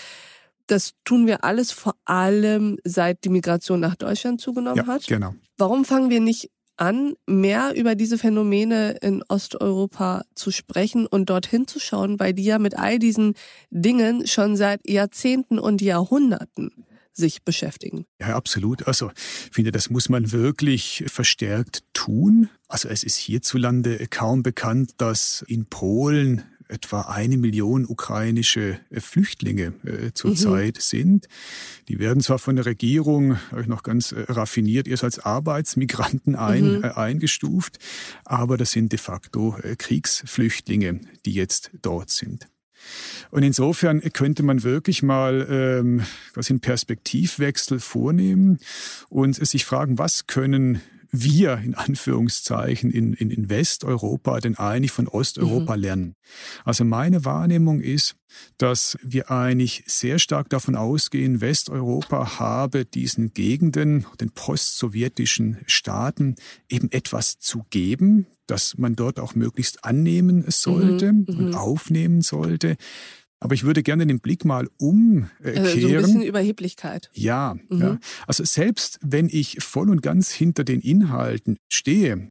Das 0.66 0.92
tun 1.04 1.26
wir 1.26 1.44
alles 1.44 1.73
vor 1.73 1.94
allem 2.04 2.78
seit 2.85 3.25
die 3.25 3.28
Migration 3.28 3.80
nach 3.80 3.97
Deutschland 3.97 4.40
zugenommen 4.40 4.78
ja, 4.78 4.87
hat. 4.87 5.06
Genau. 5.06 5.35
Warum 5.59 5.85
fangen 5.85 6.11
wir 6.11 6.21
nicht 6.21 6.50
an, 6.76 7.14
mehr 7.26 7.75
über 7.76 7.94
diese 7.94 8.18
Phänomene 8.18 8.99
in 9.00 9.23
Osteuropa 9.28 10.23
zu 10.35 10.50
sprechen 10.50 11.06
und 11.06 11.30
dorthin 11.30 11.66
zu 11.66 11.78
schauen, 11.78 12.18
weil 12.18 12.33
die 12.33 12.44
ja 12.44 12.59
mit 12.59 12.76
all 12.76 12.99
diesen 12.99 13.35
Dingen 13.71 14.26
schon 14.26 14.56
seit 14.56 14.88
Jahrzehnten 14.88 15.59
und 15.59 15.83
Jahrhunderten 15.83 16.85
sich 17.12 17.44
beschäftigen. 17.44 18.06
Ja, 18.21 18.35
absolut. 18.35 18.88
Also 18.88 19.11
ich 19.14 19.54
finde, 19.54 19.71
das 19.71 19.88
muss 19.88 20.09
man 20.09 20.33
wirklich 20.33 21.04
verstärkt 21.06 21.85
tun. 21.92 22.49
Also 22.66 22.88
es 22.88 23.04
ist 23.04 23.16
hierzulande 23.16 24.06
kaum 24.11 24.42
bekannt, 24.42 24.94
dass 24.97 25.44
in 25.47 25.66
Polen 25.66 26.42
etwa 26.68 27.02
eine 27.02 27.37
Million 27.37 27.87
ukrainische 27.87 28.78
äh, 28.90 29.00
Flüchtlinge 29.00 29.75
äh, 29.85 30.12
zurzeit 30.14 30.76
mhm. 30.76 30.80
sind. 30.80 31.28
Die 31.88 31.99
werden 31.99 32.23
zwar 32.23 32.38
von 32.38 32.56
der 32.56 32.66
Regierung, 32.66 33.38
ich 33.59 33.66
noch 33.66 33.83
ganz 33.83 34.12
äh, 34.12 34.25
raffiniert, 34.28 34.88
erst 34.88 35.04
als 35.04 35.18
Arbeitsmigranten 35.18 36.35
ein, 36.35 36.78
mhm. 36.78 36.85
eingestuft, 36.85 37.78
aber 38.25 38.56
das 38.56 38.73
sind 38.73 38.92
de 38.92 38.99
facto 38.99 39.56
Kriegsflüchtlinge, 39.78 41.00
die 41.25 41.33
jetzt 41.33 41.71
dort 41.83 42.11
sind. 42.11 42.49
Und 43.30 43.42
insofern 43.42 44.00
könnte 44.12 44.42
man 44.42 44.62
wirklich 44.62 45.02
mal 45.02 45.47
ähm, 45.49 46.02
was 46.35 46.50
in 46.50 46.61
Perspektivwechsel 46.61 47.80
vornehmen 47.80 48.59
und 49.09 49.35
sich 49.35 49.64
fragen, 49.64 49.99
was 49.99 50.26
können 50.26 50.80
wir 51.23 51.59
in 51.59 51.75
Anführungszeichen 51.75 52.90
in, 52.90 53.12
in, 53.12 53.30
in 53.30 53.49
Westeuropa 53.49 54.40
denn 54.40 54.56
eigentlich 54.56 54.92
von 54.92 55.09
Osteuropa 55.09 55.76
mhm. 55.76 55.83
lernen. 55.83 56.14
Also 56.64 56.85
meine 56.85 57.25
Wahrnehmung 57.25 57.80
ist, 57.80 58.16
dass 58.59 58.99
wir 59.02 59.30
eigentlich 59.30 59.85
sehr 59.87 60.18
stark 60.18 60.50
davon 60.50 60.75
ausgehen, 60.75 61.40
Westeuropa 61.40 62.38
habe 62.38 62.85
diesen 62.85 63.33
Gegenden, 63.33 64.06
den 64.21 64.30
postsowjetischen 64.30 65.59
Staaten 65.66 66.37
eben 66.68 66.90
etwas 66.90 67.38
zu 67.38 67.64
geben, 67.71 68.26
das 68.47 68.76
man 68.76 68.97
dort 68.97 69.21
auch 69.21 69.35
möglichst 69.35 69.85
annehmen 69.85 70.44
sollte 70.49 71.12
mhm, 71.12 71.25
und 71.28 71.49
mhm. 71.50 71.54
aufnehmen 71.54 72.23
sollte. 72.23 72.76
Aber 73.44 73.52
ich 73.52 73.64
würde 73.64 73.82
gerne 73.82 74.06
den 74.06 74.20
Blick 74.20 74.46
mal 74.46 74.70
umkehren. 74.78 75.30
Also 75.44 75.78
so 75.78 75.88
ein 75.88 75.96
bisschen 75.96 76.22
Überheblichkeit. 76.22 77.10
Ja, 77.12 77.56
mhm. 77.68 77.78
ja. 77.78 77.98
Also 78.26 78.42
selbst 78.42 78.98
wenn 79.02 79.28
ich 79.28 79.58
voll 79.60 79.90
und 79.90 80.00
ganz 80.00 80.30
hinter 80.30 80.64
den 80.64 80.80
Inhalten 80.80 81.58
stehe 81.70 82.30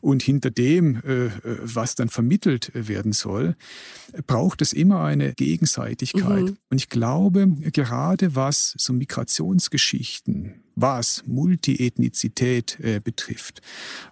und 0.00 0.22
hinter 0.22 0.52
dem, 0.52 0.98
äh, 0.98 1.30
was 1.62 1.96
dann 1.96 2.10
vermittelt 2.10 2.70
werden 2.74 3.12
soll, 3.12 3.56
braucht 4.28 4.62
es 4.62 4.72
immer 4.72 5.02
eine 5.02 5.32
Gegenseitigkeit. 5.32 6.44
Mhm. 6.44 6.56
Und 6.70 6.78
ich 6.78 6.88
glaube, 6.88 7.48
gerade 7.72 8.36
was 8.36 8.74
so 8.78 8.92
Migrationsgeschichten, 8.92 10.62
was 10.76 11.24
Multiethnizität 11.26 12.78
äh, 12.80 13.00
betrifft, 13.00 13.62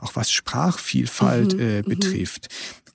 auch 0.01 0.17
was 0.17 0.33
Sprachvielfalt 0.33 1.55
mhm. 1.55 1.61
äh, 1.61 1.83
mhm. 1.83 1.85
betrifft, 1.85 2.49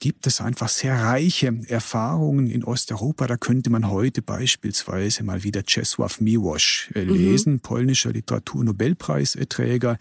gibt 0.06 0.28
es 0.28 0.40
einfach 0.40 0.70
sehr 0.70 1.02
reiche 1.02 1.52
Erfahrungen 1.68 2.46
in 2.46 2.64
Osteuropa. 2.64 3.26
Da 3.26 3.38
könnte 3.38 3.72
man 3.72 3.90
heute 3.90 4.22
beispielsweise 4.22 5.24
mal 5.24 5.42
wieder 5.42 5.62
Czesław 5.62 6.22
Miłosz 6.22 6.92
äh, 6.94 7.06
mhm. 7.06 7.14
lesen, 7.16 7.54
mhm. 7.54 7.60
polnischer 7.62 8.12
Literaturnobelpreisträger, 8.12 9.98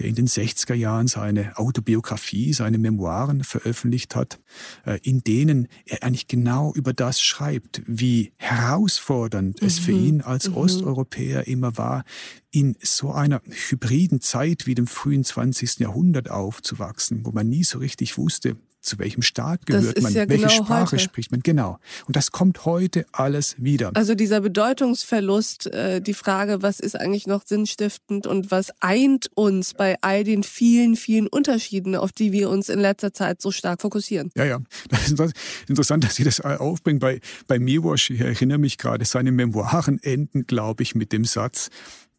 der 0.00 0.06
in 0.06 0.14
den 0.14 0.26
60er 0.26 0.72
Jahren 0.72 1.06
seine 1.06 1.58
Autobiografie, 1.58 2.54
seine 2.54 2.78
Memoiren 2.78 3.44
veröffentlicht 3.44 4.16
hat, 4.16 4.40
äh, 4.86 4.98
in 5.02 5.20
denen 5.20 5.68
er 5.84 6.02
eigentlich 6.02 6.28
genau 6.28 6.72
über 6.72 6.94
das 6.94 7.20
schreibt, 7.20 7.82
wie 7.86 8.32
herausfordernd 8.38 9.60
mhm. 9.60 9.66
es 9.66 9.78
für 9.78 9.92
mhm. 9.92 10.04
ihn 10.06 10.20
als 10.22 10.48
mhm. 10.48 10.56
Osteuropäer 10.56 11.46
immer 11.46 11.76
war, 11.76 12.04
in 12.52 12.74
so 12.80 13.12
einer 13.12 13.42
hybriden 13.68 14.22
Zeit 14.22 14.66
wie 14.66 14.74
dem 14.74 14.86
frühen 14.86 15.24
20. 15.24 15.80
Jahrhundert 15.80 16.30
aufzuwachsen, 16.30 17.26
wo 17.26 17.32
man 17.32 17.50
nie 17.50 17.64
so 17.64 17.80
richtig 17.80 18.16
wusste, 18.16 18.56
zu 18.86 18.98
welchem 18.98 19.22
Staat 19.22 19.66
gehört 19.66 20.00
man, 20.00 20.12
ja 20.12 20.28
welche 20.28 20.46
genau 20.46 20.64
Sprache 20.64 20.92
heute. 20.92 20.98
spricht 20.98 21.30
man. 21.30 21.40
Genau. 21.40 21.78
Und 22.06 22.16
das 22.16 22.30
kommt 22.30 22.64
heute 22.64 23.04
alles 23.12 23.56
wieder. 23.58 23.90
Also 23.94 24.14
dieser 24.14 24.40
Bedeutungsverlust, 24.40 25.66
äh, 25.66 26.00
die 26.00 26.14
Frage, 26.14 26.62
was 26.62 26.80
ist 26.80 26.98
eigentlich 26.98 27.26
noch 27.26 27.44
sinnstiftend 27.44 28.26
und 28.26 28.50
was 28.50 28.70
eint 28.80 29.28
uns 29.34 29.74
bei 29.74 29.96
all 30.00 30.24
den 30.24 30.42
vielen, 30.42 30.96
vielen 30.96 31.26
Unterschieden, 31.26 31.96
auf 31.96 32.12
die 32.12 32.32
wir 32.32 32.48
uns 32.48 32.68
in 32.68 32.78
letzter 32.78 33.12
Zeit 33.12 33.42
so 33.42 33.50
stark 33.50 33.82
fokussieren. 33.82 34.30
Ja, 34.36 34.44
ja. 34.44 34.60
Das 34.88 35.10
ist 35.10 35.34
interessant, 35.68 36.04
dass 36.04 36.14
Sie 36.14 36.24
das 36.24 36.40
aufbringen. 36.40 36.98
Bei, 36.98 37.20
bei 37.46 37.58
Miłosz, 37.58 38.10
ich 38.10 38.20
erinnere 38.20 38.58
mich 38.58 38.78
gerade, 38.78 39.04
seine 39.04 39.32
Memoiren 39.32 39.98
enden, 40.02 40.46
glaube 40.46 40.82
ich, 40.82 40.94
mit 40.94 41.12
dem 41.12 41.24
Satz, 41.24 41.70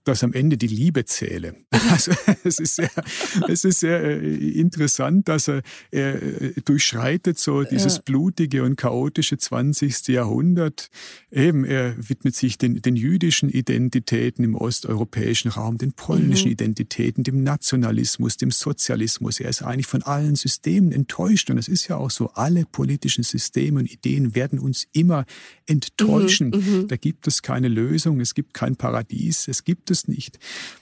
dass 0.07 0.23
am 0.23 0.33
Ende 0.33 0.57
die 0.57 0.67
Liebe 0.67 1.05
zähle. 1.05 1.55
Also 1.89 2.11
es 2.43 2.59
ist 2.59 2.75
sehr, 2.75 2.91
es 3.47 3.63
ist 3.63 3.79
sehr 3.79 4.03
äh, 4.03 4.35
interessant, 4.59 5.29
dass 5.29 5.47
er, 5.47 5.61
er 5.89 6.21
äh, 6.21 6.53
durchschreitet 6.65 7.39
so 7.39 7.63
dieses 7.63 7.95
ja. 7.95 8.01
blutige 8.03 8.63
und 8.63 8.75
chaotische 8.75 9.37
20. 9.37 10.09
Jahrhundert. 10.09 10.89
Eben, 11.31 11.63
er 11.63 11.95
widmet 11.97 12.35
sich 12.35 12.57
den, 12.57 12.81
den 12.81 12.97
jüdischen 12.97 13.49
Identitäten 13.49 14.43
im 14.43 14.55
osteuropäischen 14.55 15.49
Raum, 15.49 15.77
den 15.77 15.93
polnischen 15.93 16.47
mhm. 16.47 16.53
Identitäten, 16.53 17.23
dem 17.23 17.41
Nationalismus, 17.43 18.35
dem 18.37 18.51
Sozialismus. 18.51 19.39
Er 19.39 19.49
ist 19.49 19.63
eigentlich 19.63 19.87
von 19.87 20.03
allen 20.03 20.35
Systemen 20.35 20.91
enttäuscht. 20.91 21.49
Und 21.49 21.57
es 21.57 21.69
ist 21.69 21.87
ja 21.87 21.95
auch 21.95 22.11
so, 22.11 22.31
alle 22.31 22.65
politischen 22.65 23.23
Systeme 23.23 23.79
und 23.79 23.91
Ideen 23.91 24.35
werden 24.35 24.59
uns 24.59 24.87
immer 24.91 25.25
enttäuschen. 25.67 26.49
Mhm. 26.49 26.79
Mhm. 26.81 26.87
Da 26.87 26.97
gibt 26.97 27.27
es 27.27 27.41
keine 27.41 27.69
Lösung, 27.69 28.19
es 28.19 28.33
gibt 28.33 28.53
kein 28.53 28.75
Paradies, 28.75 29.47
es 29.47 29.63
gibt 29.63 29.89
es 29.91 29.96
es 29.97 30.07
nicht. 30.07 30.39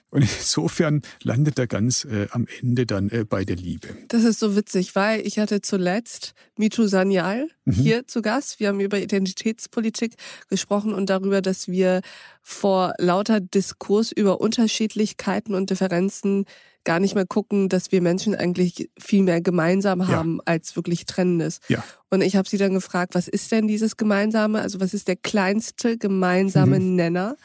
Und 0.09 0.21
insofern 0.21 1.01
landet 1.23 1.59
er 1.59 1.67
ganz 1.67 2.05
äh, 2.05 2.27
am 2.31 2.47
Ende 2.61 2.85
dann 2.85 3.09
äh, 3.09 3.25
bei 3.25 3.43
der 3.43 3.57
Liebe. 3.57 3.89
Das 4.07 4.23
ist 4.23 4.39
so 4.39 4.55
witzig, 4.55 4.95
weil 4.95 5.25
ich 5.27 5.39
hatte 5.39 5.61
zuletzt 5.61 6.33
Mitu 6.57 6.87
Sanyal 6.87 7.49
mhm. 7.65 7.73
hier 7.73 8.07
zu 8.07 8.21
Gast. 8.21 8.59
Wir 8.59 8.69
haben 8.69 8.79
über 8.79 8.99
Identitätspolitik 8.99 10.15
gesprochen 10.47 10.93
und 10.93 11.09
darüber, 11.09 11.41
dass 11.41 11.67
wir 11.67 12.01
vor 12.41 12.93
lauter 12.97 13.41
Diskurs 13.41 14.11
über 14.11 14.39
Unterschiedlichkeiten 14.39 15.53
und 15.53 15.69
Differenzen 15.69 16.45
gar 16.85 16.99
nicht 16.99 17.15
mehr 17.15 17.25
gucken, 17.25 17.67
dass 17.67 17.91
wir 17.91 18.01
Menschen 18.01 18.35
eigentlich 18.35 18.89
viel 18.97 19.23
mehr 19.23 19.41
gemeinsam 19.41 20.07
haben 20.07 20.37
ja. 20.37 20.43
als 20.45 20.75
wirklich 20.77 21.05
Trennendes. 21.05 21.59
Ja. 21.67 21.83
Und 22.09 22.21
ich 22.21 22.37
habe 22.37 22.47
sie 22.47 22.57
dann 22.57 22.73
gefragt, 22.73 23.15
was 23.15 23.27
ist 23.27 23.51
denn 23.51 23.67
dieses 23.67 23.97
Gemeinsame? 23.97 24.61
Also 24.61 24.79
was 24.79 24.93
ist 24.93 25.09
der 25.09 25.17
kleinste 25.17 25.97
gemeinsame 25.97 26.79
mhm. 26.79 26.95
Nenner? 26.95 27.35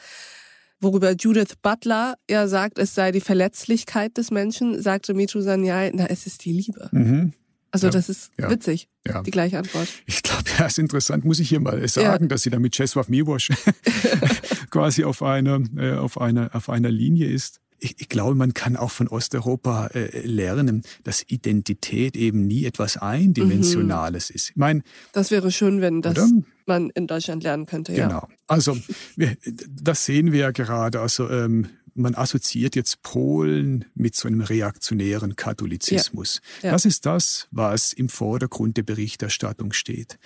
Worüber 0.81 1.13
Judith 1.13 1.55
Butler 1.61 2.15
ja 2.29 2.47
sagt, 2.47 2.79
es 2.79 2.95
sei 2.95 3.11
die 3.11 3.21
Verletzlichkeit 3.21 4.17
des 4.17 4.31
Menschen, 4.31 4.81
sagte 4.81 5.13
Mitu 5.13 5.39
Sanyal, 5.41 5.91
na, 5.93 6.07
es 6.07 6.25
ist 6.25 6.43
die 6.43 6.53
Liebe. 6.53 6.89
Mhm. 6.91 7.33
Also 7.69 7.87
ja, 7.87 7.91
das 7.91 8.09
ist 8.09 8.31
ja, 8.37 8.49
witzig, 8.49 8.89
ja. 9.07 9.21
die 9.23 9.31
gleiche 9.31 9.57
Antwort. 9.57 9.87
Ich 10.05 10.21
glaube, 10.23 10.43
ja, 10.57 10.65
ist 10.65 10.77
interessant, 10.77 11.23
muss 11.23 11.39
ich 11.39 11.47
hier 11.47 11.61
mal 11.61 11.87
sagen, 11.87 12.27
dass 12.27 12.41
sie 12.41 12.49
da 12.49 12.59
mit 12.59 12.73
Czesław 12.73 13.09
Miłosz 13.09 13.49
quasi 14.71 15.05
auf 15.05 15.23
einer, 15.23 15.61
äh, 15.77 15.93
auf, 15.93 16.19
einer, 16.19 16.53
auf 16.53 16.69
einer 16.69 16.91
Linie 16.91 17.27
ist 17.27 17.60
ich, 17.81 17.99
ich 17.99 18.09
glaube, 18.09 18.35
man 18.35 18.53
kann 18.53 18.77
auch 18.77 18.91
von 18.91 19.07
Osteuropa 19.07 19.87
äh, 19.87 20.25
lernen, 20.25 20.83
dass 21.03 21.23
Identität 21.27 22.15
eben 22.15 22.45
nie 22.45 22.65
etwas 22.65 22.97
Eindimensionales 22.97 24.29
mhm. 24.29 24.35
ist. 24.35 24.49
Ich 24.51 24.55
meine, 24.55 24.83
das 25.11 25.31
wäre 25.31 25.51
schön, 25.51 25.81
wenn 25.81 26.01
das 26.01 26.17
oder? 26.17 26.29
man 26.67 26.89
in 26.91 27.07
Deutschland 27.07 27.43
lernen 27.43 27.65
könnte. 27.65 27.93
Genau. 27.93 28.09
Ja. 28.09 28.27
Also 28.47 28.77
wir, 29.15 29.35
das 29.69 30.05
sehen 30.05 30.31
wir 30.31 30.39
ja 30.39 30.51
gerade. 30.51 31.01
Also 31.01 31.29
ähm, 31.29 31.67
man 31.93 32.15
assoziiert 32.15 32.75
jetzt 32.75 33.01
Polen 33.01 33.85
mit 33.95 34.15
so 34.15 34.27
einem 34.27 34.41
reaktionären 34.41 35.35
Katholizismus. 35.35 36.39
Ja. 36.61 36.67
Ja. 36.67 36.71
Das 36.73 36.85
ist 36.85 37.05
das, 37.05 37.47
was 37.51 37.93
im 37.93 38.09
Vordergrund 38.09 38.77
der 38.77 38.83
Berichterstattung 38.83 39.73
steht. 39.73 40.17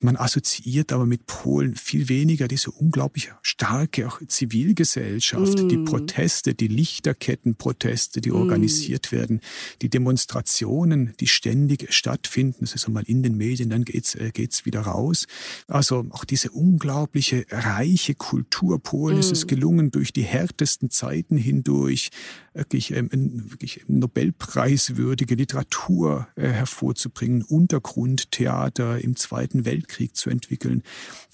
Man 0.00 0.16
assoziiert 0.16 0.92
aber 0.92 1.06
mit 1.06 1.26
Polen 1.26 1.74
viel 1.74 2.08
weniger 2.08 2.46
diese 2.46 2.70
unglaublich 2.70 3.32
starke 3.42 4.06
auch 4.06 4.20
Zivilgesellschaft, 4.24 5.64
mm. 5.64 5.68
die 5.68 5.78
Proteste, 5.78 6.54
die 6.54 6.68
Lichterkettenproteste, 6.68 8.20
die 8.20 8.30
mm. 8.30 8.36
organisiert 8.36 9.10
werden, 9.10 9.40
die 9.82 9.90
Demonstrationen, 9.90 11.14
die 11.18 11.26
ständig 11.26 11.92
stattfinden. 11.92 12.58
Das 12.60 12.76
ist 12.76 12.86
einmal 12.86 13.02
in 13.06 13.24
den 13.24 13.36
Medien, 13.36 13.70
dann 13.70 13.84
geht's 13.84 14.14
äh, 14.14 14.30
geht's 14.32 14.64
wieder 14.64 14.82
raus. 14.82 15.26
Also 15.66 16.06
auch 16.10 16.24
diese 16.24 16.52
unglaubliche 16.52 17.44
reiche 17.50 18.14
Kultur 18.14 18.80
Polen 18.80 19.16
mm. 19.16 19.20
ist 19.20 19.32
es 19.32 19.48
gelungen, 19.48 19.90
durch 19.90 20.12
die 20.12 20.22
härtesten 20.22 20.90
Zeiten 20.90 21.36
hindurch 21.36 22.10
wirklich, 22.54 22.92
ähm, 22.94 23.10
wirklich 23.50 23.82
Nobelpreiswürdige 23.88 25.34
Literatur 25.34 26.28
äh, 26.36 26.46
hervorzubringen, 26.48 27.42
Untergrundtheater 27.42 29.02
im 29.02 29.16
Zweiten 29.16 29.64
Weltkrieg 29.64 29.87
Weltkrieg 29.88 30.16
zu 30.16 30.30
entwickeln. 30.30 30.82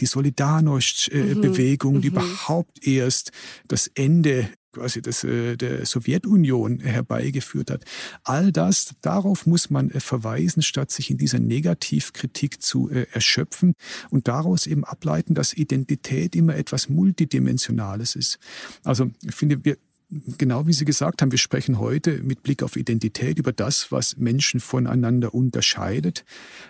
Die 0.01 0.07
Solidarność-Bewegung, 0.07 1.97
mhm. 1.97 2.01
die 2.01 2.11
mhm. 2.11 2.17
überhaupt 2.17 2.87
erst 2.87 3.33
das 3.69 3.89
Ende 3.89 4.49
quasi 4.73 5.03
das, 5.03 5.23
äh, 5.23 5.57
der 5.57 5.87
Sowjetunion 5.87 6.81
herbeigeführt 6.81 7.71
hat. 7.71 7.85
All 8.25 8.51
das, 8.51 8.95
darauf 9.03 9.47
muss 9.47 9.71
man 9.71 9.91
äh, 9.91 10.01
verweisen, 10.01 10.63
statt 10.63 10.91
sich 10.91 11.11
in 11.11 11.17
dieser 11.17 11.39
Negativkritik 11.39 12.61
zu 12.61 12.91
äh, 12.91 13.07
erschöpfen 13.13 13.75
und 14.11 14.27
daraus 14.27 14.67
eben 14.67 14.85
ableiten, 14.85 15.35
dass 15.35 15.53
Identität 15.53 16.35
immer 16.35 16.57
etwas 16.57 16.89
Multidimensionales 16.89 18.17
ist. 18.17 18.39
Also 18.83 19.13
ich 19.23 19.35
finde, 19.35 19.65
wir 19.65 19.77
genau 20.11 20.67
wie 20.67 20.73
Sie 20.73 20.85
gesagt 20.85 21.23
haben, 21.23 21.33
wir 21.33 21.39
sprechen 21.39 21.79
heute 21.79 22.23
mit 22.23 22.43
Blick 22.43 22.63
auf 22.63 22.77
Identität 22.77 23.39
über 23.39 23.53
das, 23.53 23.91
was 23.91 24.17
Menschen 24.17 24.61
voneinander 24.61 25.35
unterscheidet. 25.35 26.25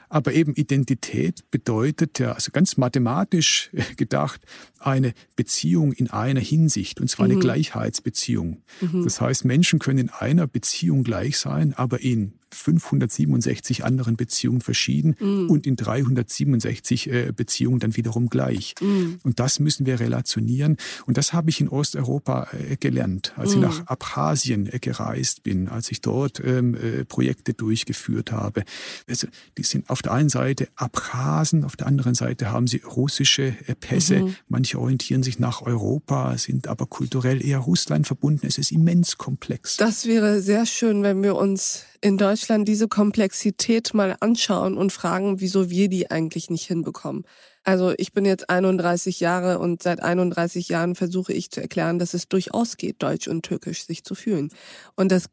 Aber 0.09 0.33
eben 0.33 0.55
Identität 0.55 1.51
bedeutet 1.51 2.19
ja, 2.19 2.33
also 2.33 2.51
ganz 2.53 2.77
mathematisch 2.77 3.71
gedacht, 3.97 4.41
eine 4.79 5.13
Beziehung 5.37 5.93
in 5.93 6.11
einer 6.11 6.41
Hinsicht, 6.41 7.01
und 7.01 7.09
zwar 7.09 7.27
mhm. 7.27 7.33
eine 7.33 7.41
Gleichheitsbeziehung. 7.41 8.63
Mhm. 8.81 9.05
Das 9.05 9.21
heißt, 9.21 9.45
Menschen 9.45 9.79
können 9.79 9.99
in 9.99 10.11
einer 10.11 10.47
Beziehung 10.47 11.05
gleich 11.05 11.39
sein, 11.39 11.75
aber 11.75 12.01
in 12.01 12.35
567 12.55 13.85
anderen 13.85 14.17
Beziehungen 14.17 14.61
verschieden 14.61 15.17
mm. 15.19 15.51
und 15.51 15.67
in 15.67 15.77
367 15.77 17.11
äh, 17.11 17.33
Beziehungen 17.35 17.81
dann 17.81 17.97
wiederum 17.97 18.29
gleich. 18.29 18.75
Mm. 18.81 19.15
Und 19.23 19.41
das 19.41 19.61
müssen 19.61 19.87
wir 19.87 20.01
relationieren. 20.01 20.77
Und 21.07 21.19
das 21.19 21.33
habe 21.33 21.51
ich 21.51 21.61
in 21.61 21.69
Osteuropa 21.69 22.49
äh, 22.53 22.77
gelernt, 22.77 23.35
als 23.37 23.51
mm. 23.51 23.55
ich 23.55 23.61
nach 23.61 23.87
Abchasien 23.87 24.73
äh, 24.73 24.79
gereist 24.79 25.43
bin, 25.43 25.69
als 25.69 25.91
ich 25.91 26.01
dort 26.01 26.41
ähm, 26.45 26.75
äh, 26.75 27.05
Projekte 27.05 27.55
durchgeführt 27.55 28.33
habe. 28.33 28.65
Also, 29.09 29.29
die 29.59 29.63
sind 29.63 29.91
auf 29.91 30.03
der 30.03 30.13
einen 30.13 30.29
Seite 30.29 30.69
Abchasen, 30.77 31.65
auf 31.65 31.77
der 31.77 31.87
anderen 31.87 32.15
Seite 32.15 32.51
haben 32.51 32.67
sie 32.67 32.79
russische 32.79 33.55
äh, 33.67 33.75
Pässe. 33.75 34.17
-hmm. 34.17 34.35
Manche 34.49 34.79
orientieren 34.79 35.23
sich 35.23 35.39
nach 35.39 35.63
Europa, 35.63 36.37
sind 36.39 36.69
aber 36.69 36.87
kulturell 36.87 37.45
eher 37.45 37.59
Russland 37.59 38.07
verbunden. 38.07 38.47
Es 38.47 38.59
ist 38.59 38.73
immens 38.73 39.19
komplex. 39.19 39.77
Das 39.77 40.07
wäre 40.07 40.41
sehr 40.41 40.67
schön, 40.67 41.03
wenn 41.03 41.23
wir 41.23 41.37
uns 41.37 41.85
in 42.05 42.19
Deutschland 42.19 42.69
diese 42.69 42.87
Komplexität 42.87 43.95
mal 43.95 44.15
anschauen 44.21 44.77
und 44.77 44.93
fragen, 44.93 45.41
wieso 45.41 45.71
wir 45.71 45.89
die 45.89 46.11
eigentlich 46.11 46.51
nicht 46.51 46.67
hinbekommen. 46.67 47.25
Also 47.63 47.95
ich 47.97 48.13
bin 48.13 48.27
jetzt 48.27 48.51
31 48.51 49.21
Jahre 49.21 49.59
und 49.59 49.83
seit 49.83 50.03
31 50.03 50.69
Jahren 50.69 50.97
versuche 50.97 51.33
ich 51.33 51.51
zu 51.51 51.63
erklären, 51.63 51.99
dass 51.99 52.13
es 52.13 52.29
durchaus 52.29 52.77
geht, 52.77 53.03
Deutsch 53.03 53.27
und 53.27 53.43
Türkisch 53.43 53.87
sich 53.87 54.05
zu 54.05 54.15
fühlen. 54.15 54.51
Und 54.97 55.13
das 55.13 55.31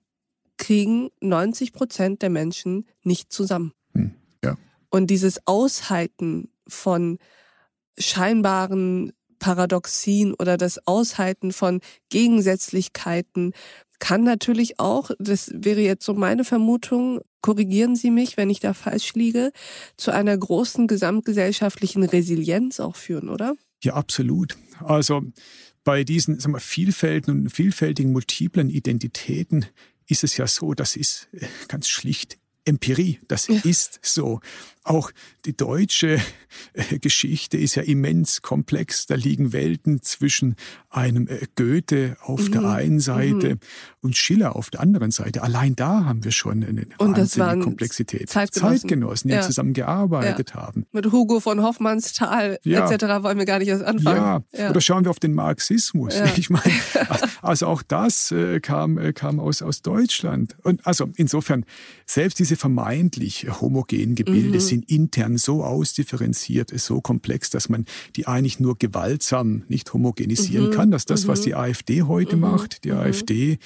kriegen 0.57 1.10
90 1.19 1.73
Prozent 1.73 2.21
der 2.21 2.29
Menschen 2.29 2.88
nicht 3.03 3.34
zusammen. 3.34 3.73
Hm, 3.93 4.15
ja. 4.41 4.55
Und 4.89 5.07
dieses 5.07 5.45
Aushalten 5.47 6.53
von 6.69 7.17
scheinbaren 7.97 9.12
Paradoxien 9.39 10.34
oder 10.36 10.55
das 10.55 10.88
Aushalten 10.88 11.51
von 11.51 11.81
Gegensätzlichkeiten 12.07 13.51
kann 14.01 14.23
natürlich 14.23 14.79
auch, 14.79 15.11
das 15.19 15.51
wäre 15.53 15.79
jetzt 15.79 16.03
so 16.03 16.13
meine 16.15 16.43
Vermutung, 16.43 17.21
korrigieren 17.41 17.95
Sie 17.95 18.09
mich, 18.09 18.35
wenn 18.35 18.49
ich 18.49 18.59
da 18.59 18.73
falsch 18.73 19.13
liege, 19.13 19.51
zu 19.95 20.11
einer 20.11 20.35
großen 20.35 20.87
gesamtgesellschaftlichen 20.87 22.03
Resilienz 22.03 22.79
auch 22.79 22.95
führen, 22.95 23.29
oder? 23.29 23.53
Ja, 23.83 23.93
absolut. 23.93 24.57
Also 24.79 25.21
bei 25.83 26.03
diesen 26.03 26.39
sagen 26.39 26.53
wir, 26.53 26.59
vielfältigen 26.59 27.43
und 27.43 27.49
vielfältigen 27.51 28.11
multiplen 28.11 28.69
Identitäten 28.71 29.67
ist 30.07 30.23
es 30.23 30.35
ja 30.35 30.47
so, 30.47 30.73
das 30.73 30.95
ist 30.95 31.29
äh, 31.33 31.45
ganz 31.67 31.87
schlicht 31.87 32.39
Empirie. 32.65 33.19
Das 33.27 33.47
ja. 33.47 33.59
ist 33.63 33.99
so. 34.01 34.39
Auch 34.83 35.11
die 35.45 35.55
deutsche 35.55 36.19
äh, 36.73 36.97
Geschichte 36.97 37.55
ist 37.55 37.75
ja 37.75 37.83
immens 37.83 38.41
komplex. 38.41 39.05
Da 39.05 39.13
liegen 39.13 39.53
Welten 39.53 40.01
zwischen 40.01 40.55
einem 40.89 41.27
äh, 41.27 41.45
Goethe 41.55 42.17
auf 42.21 42.47
mhm. 42.47 42.51
der 42.51 42.63
einen 42.63 42.99
Seite 42.99 43.55
mhm. 43.55 43.59
und 44.01 44.17
Schiller 44.17 44.55
auf 44.55 44.71
der 44.71 44.79
anderen 44.79 45.11
Seite. 45.11 45.43
Allein 45.43 45.75
da 45.75 46.05
haben 46.05 46.23
wir 46.23 46.31
schon 46.31 46.63
eine 46.63 46.87
und 46.97 47.15
wahnsinnige 47.15 47.59
Komplexität. 47.59 48.29
Zeitgenossen, 48.29 48.79
Zeitgenossen 48.79 49.27
die 49.29 49.35
ja. 49.35 49.41
zusammen 49.41 49.73
gearbeitet 49.73 50.53
ja. 50.55 50.61
haben. 50.61 50.87
Mit 50.91 51.11
Hugo 51.11 51.39
von 51.39 51.61
Hoffmannsthal 51.61 52.59
ja. 52.63 52.89
etc. 52.89 53.23
wollen 53.23 53.37
wir 53.37 53.45
gar 53.45 53.59
nicht 53.59 53.67
erst 53.67 53.83
anfangen. 53.83 54.43
Ja. 54.51 54.69
oder 54.71 54.81
schauen 54.81 55.05
wir 55.05 55.11
auf 55.11 55.19
den 55.19 55.33
Marxismus. 55.33 56.15
Ich 56.37 56.49
meine, 56.49 56.73
also 57.41 57.67
auch 57.67 57.83
das 57.83 58.31
äh, 58.31 58.61
kam, 58.61 58.97
kam 59.13 59.39
aus, 59.39 59.61
aus 59.61 59.81
Deutschland. 59.81 60.55
Und 60.63 60.87
also 60.87 61.09
insofern, 61.17 61.65
selbst 62.05 62.39
diese 62.39 62.55
vermeintlich 62.55 63.47
homogenen 63.59 64.15
Gebilde 64.15 64.57
mhm 64.57 64.70
sind 64.71 64.89
intern 64.89 65.38
so 65.38 65.63
ausdifferenziert, 65.63 66.71
ist 66.71 66.86
so 66.86 67.01
komplex, 67.01 67.49
dass 67.49 67.67
man 67.67 67.86
die 68.15 68.25
eigentlich 68.25 68.60
nur 68.60 68.77
gewaltsam 68.77 69.63
nicht 69.67 69.93
homogenisieren 69.93 70.67
mhm. 70.67 70.71
kann. 70.71 70.91
Das 70.91 71.01
ist 71.01 71.10
das, 71.10 71.27
was 71.27 71.41
mhm. 71.41 71.43
die 71.43 71.55
AfD 71.55 72.03
heute 72.03 72.36
mhm. 72.38 72.41
macht. 72.41 72.86
Die 72.86 72.91
mhm. 72.91 72.97
AfD 72.97 73.60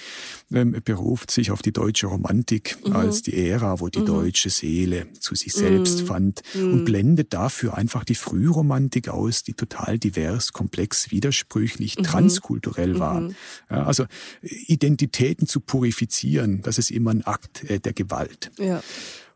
ähm, 0.51 0.75
beruft 0.83 1.29
sich 1.29 1.51
auf 1.51 1.61
die 1.61 1.71
deutsche 1.71 2.07
Romantik 2.07 2.77
mhm. 2.83 2.95
als 2.95 3.21
die 3.21 3.37
Ära, 3.37 3.79
wo 3.79 3.89
die 3.89 3.99
mhm. 3.99 4.07
deutsche 4.07 4.49
Seele 4.49 5.07
zu 5.19 5.35
sich 5.35 5.53
selbst 5.53 6.01
fand 6.01 6.41
und 6.55 6.85
blendet 6.85 7.33
dafür 7.33 7.77
einfach 7.77 8.03
die 8.03 8.15
Frühromantik 8.15 9.09
aus, 9.09 9.43
die 9.43 9.53
total 9.53 9.99
divers, 9.99 10.53
komplex, 10.53 11.11
widersprüchlich, 11.11 11.95
transkulturell 11.95 12.99
war. 12.99 13.29
Ja, 13.69 13.83
also 13.83 14.05
Identitäten 14.41 15.45
zu 15.47 15.59
purifizieren, 15.59 16.61
das 16.63 16.79
ist 16.79 16.89
immer 16.89 17.11
ein 17.11 17.21
Akt 17.25 17.63
äh, 17.69 17.79
der 17.79 17.93
Gewalt. 17.93 18.51
Ja. 18.57 18.81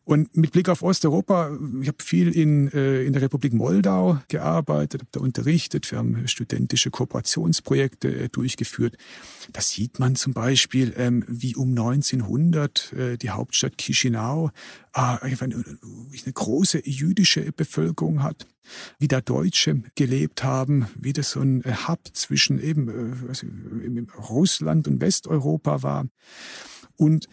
Und 0.03 0.35
mit 0.35 0.53
Blick 0.53 0.69
auf 0.69 0.81
Osteuropa, 0.81 1.55
ich 1.81 1.87
habe 1.87 2.03
viel 2.03 2.35
in, 2.35 2.71
äh, 2.71 3.03
in 3.03 3.13
der 3.13 3.21
Republik 3.21 3.53
Moldau 3.53 4.19
gearbeitet, 4.27 5.01
habe 5.01 5.09
da 5.11 5.19
unterrichtet, 5.19 5.91
wir 5.91 5.99
haben 5.99 6.27
studentische 6.27 6.89
Kooperationsprojekte 6.89 8.23
äh, 8.23 8.29
durchgeführt. 8.29 8.97
Da 9.53 9.61
sieht 9.61 9.99
man 9.99 10.15
zum 10.15 10.33
Beispiel, 10.33 10.93
ähm, 10.97 11.23
wie 11.27 11.55
um 11.55 11.69
1900 11.69 12.93
äh, 12.93 13.17
die 13.17 13.29
Hauptstadt 13.29 13.77
Chisinau 13.77 14.49
äh, 14.95 14.99
eine, 14.99 15.37
eine 15.41 16.33
große 16.33 16.87
jüdische 16.87 17.51
Bevölkerung 17.51 18.23
hat 18.23 18.47
wie 18.99 19.07
da 19.07 19.19
Deutsche 19.19 19.81
gelebt 19.95 20.43
haben, 20.43 20.87
wie 20.95 21.11
das 21.11 21.31
so 21.31 21.41
ein 21.41 21.63
Hub 21.87 22.01
zwischen 22.13 22.61
eben 22.61 23.25
also 23.27 23.47
Russland 24.29 24.87
und 24.87 25.01
Westeuropa 25.01 25.81
war. 25.81 26.05
Und 26.95 27.27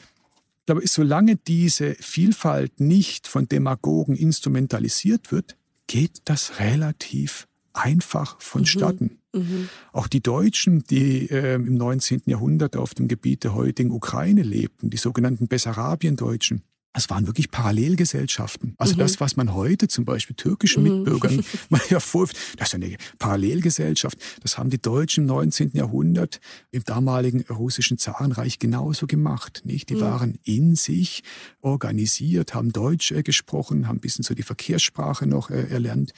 ich 0.67 0.69
glaube, 0.69 0.89
solange 0.89 1.37
diese 1.37 1.95
Vielfalt 1.95 2.81
nicht 2.81 3.29
von 3.29 3.47
Demagogen 3.47 4.17
instrumentalisiert 4.17 5.31
wird, 5.31 5.57
geht 5.87 6.23
das 6.25 6.59
relativ 6.59 7.47
einfach 7.73 8.41
vonstatten. 8.41 9.21
Mhm. 9.33 9.41
Mhm. 9.43 9.69
Auch 9.93 10.09
die 10.09 10.23
Deutschen, 10.25 10.83
die 10.83 11.31
äh, 11.31 11.55
im 11.55 11.77
19. 11.77 12.23
Jahrhundert 12.27 12.75
auf 12.75 12.95
dem 12.95 13.07
Gebiet 13.07 13.45
der 13.45 13.55
heutigen 13.55 13.93
Ukraine 13.93 14.43
lebten, 14.43 14.91
die 14.91 14.97
sogenannten 14.97 15.47
Bessarabien-Deutschen, 15.47 16.63
es 16.97 17.11
waren 17.11 17.27
wirklich 17.27 17.51
Parallelgesellschaften. 17.51 18.75
Also 18.79 18.95
mhm. 18.95 18.99
das, 18.99 19.21
was 19.21 19.37
man 19.37 19.55
heute 19.55 19.89
zum 19.89 20.05
Beispiel 20.05 20.35
türkischen 20.35 20.83
mhm. 20.83 20.97
Mitbürgern 20.97 21.45
mal 21.69 21.81
ja 21.91 22.01
vorwirft, 22.01 22.37
das 22.57 22.69
ist 22.69 22.75
eine 22.75 22.97
Parallelgesellschaft. 23.19 24.19
Das 24.43 24.59
haben 24.59 24.71
die 24.71 24.81
Deutschen 24.81 25.25
im 25.25 25.27
19. 25.29 25.73
Jahrhundert 25.75 26.41
im 26.71 26.85
damaligen 26.85 27.43
russischen 27.51 27.99
Zarenreich 27.99 28.59
genauso 28.59 29.07
gemacht. 29.07 29.63
Nicht? 29.65 29.91
Die 29.91 29.97
mhm. 29.97 30.01
waren 30.01 30.39
in 30.45 30.75
sich 30.75 31.23
organisiert, 31.61 32.55
haben 32.55 32.73
Deutsch 32.73 33.13
äh, 33.13 33.23
gesprochen, 33.23 33.89
haben 33.89 33.97
ein 33.97 34.01
bisschen 34.01 34.25
so 34.25 34.35
die 34.35 34.43
Verkehrssprache 34.43 35.27
noch 35.27 35.51
äh, 35.51 35.69
erlernt. 35.69 36.13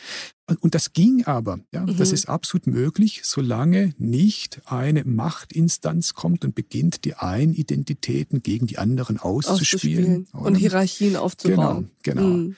Und 0.61 0.75
das 0.75 0.93
ging 0.93 1.25
aber. 1.27 1.61
Ja, 1.73 1.83
mhm. 1.83 1.97
Das 1.99 2.13
ist 2.13 2.29
absolut 2.29 2.67
möglich, 2.67 3.21
solange 3.25 3.95
nicht 3.99 4.63
eine 4.65 5.05
Machtinstanz 5.05 6.15
kommt 6.15 6.45
und 6.45 6.55
beginnt, 6.55 7.05
die 7.05 7.15
einen 7.15 7.53
Identitäten 7.53 8.43
gegen 8.43 8.67
die 8.67 8.79
anderen 8.79 9.19
auszuspielen. 9.19 10.27
auszuspielen. 10.27 10.29
Und 10.33 10.55
Hierarchien 10.55 11.17
aufzubauen. 11.17 11.91
Genau, 12.03 12.23
genau. 12.23 12.37
Mhm. 12.37 12.57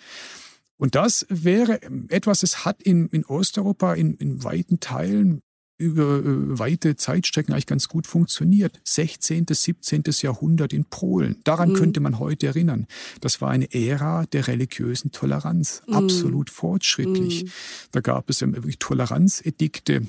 Und 0.77 0.95
das 0.95 1.27
wäre 1.29 1.81
etwas, 2.09 2.43
es 2.43 2.65
hat 2.65 2.83
in, 2.83 3.09
in 3.09 3.27
Osteuropa 3.27 3.95
in, 3.95 4.15
in 4.15 4.43
weiten 4.45 4.81
Teilen 4.81 5.43
über 5.81 6.19
äh, 6.19 6.59
weite 6.59 6.97
Zeitstrecken 6.97 7.53
eigentlich 7.53 7.67
ganz 7.67 7.89
gut 7.89 8.07
funktioniert. 8.07 8.79
16., 8.85 9.47
17. 9.49 10.03
Jahrhundert 10.21 10.73
in 10.73 10.85
Polen. 10.85 11.37
Daran 11.45 11.71
mhm. 11.71 11.75
könnte 11.75 12.01
man 12.01 12.19
heute 12.19 12.47
erinnern. 12.47 12.87
Das 13.21 13.41
war 13.41 13.51
eine 13.51 13.73
Ära 13.73 14.27
der 14.27 14.47
religiösen 14.47 15.11
Toleranz. 15.11 15.83
Mhm. 15.87 15.95
Absolut 15.95 16.51
fortschrittlich. 16.51 17.45
Mhm. 17.45 17.51
Da 17.93 18.01
gab 18.01 18.29
es 18.29 18.43
wirklich 18.43 18.79
Toleranzedikte 18.79 20.03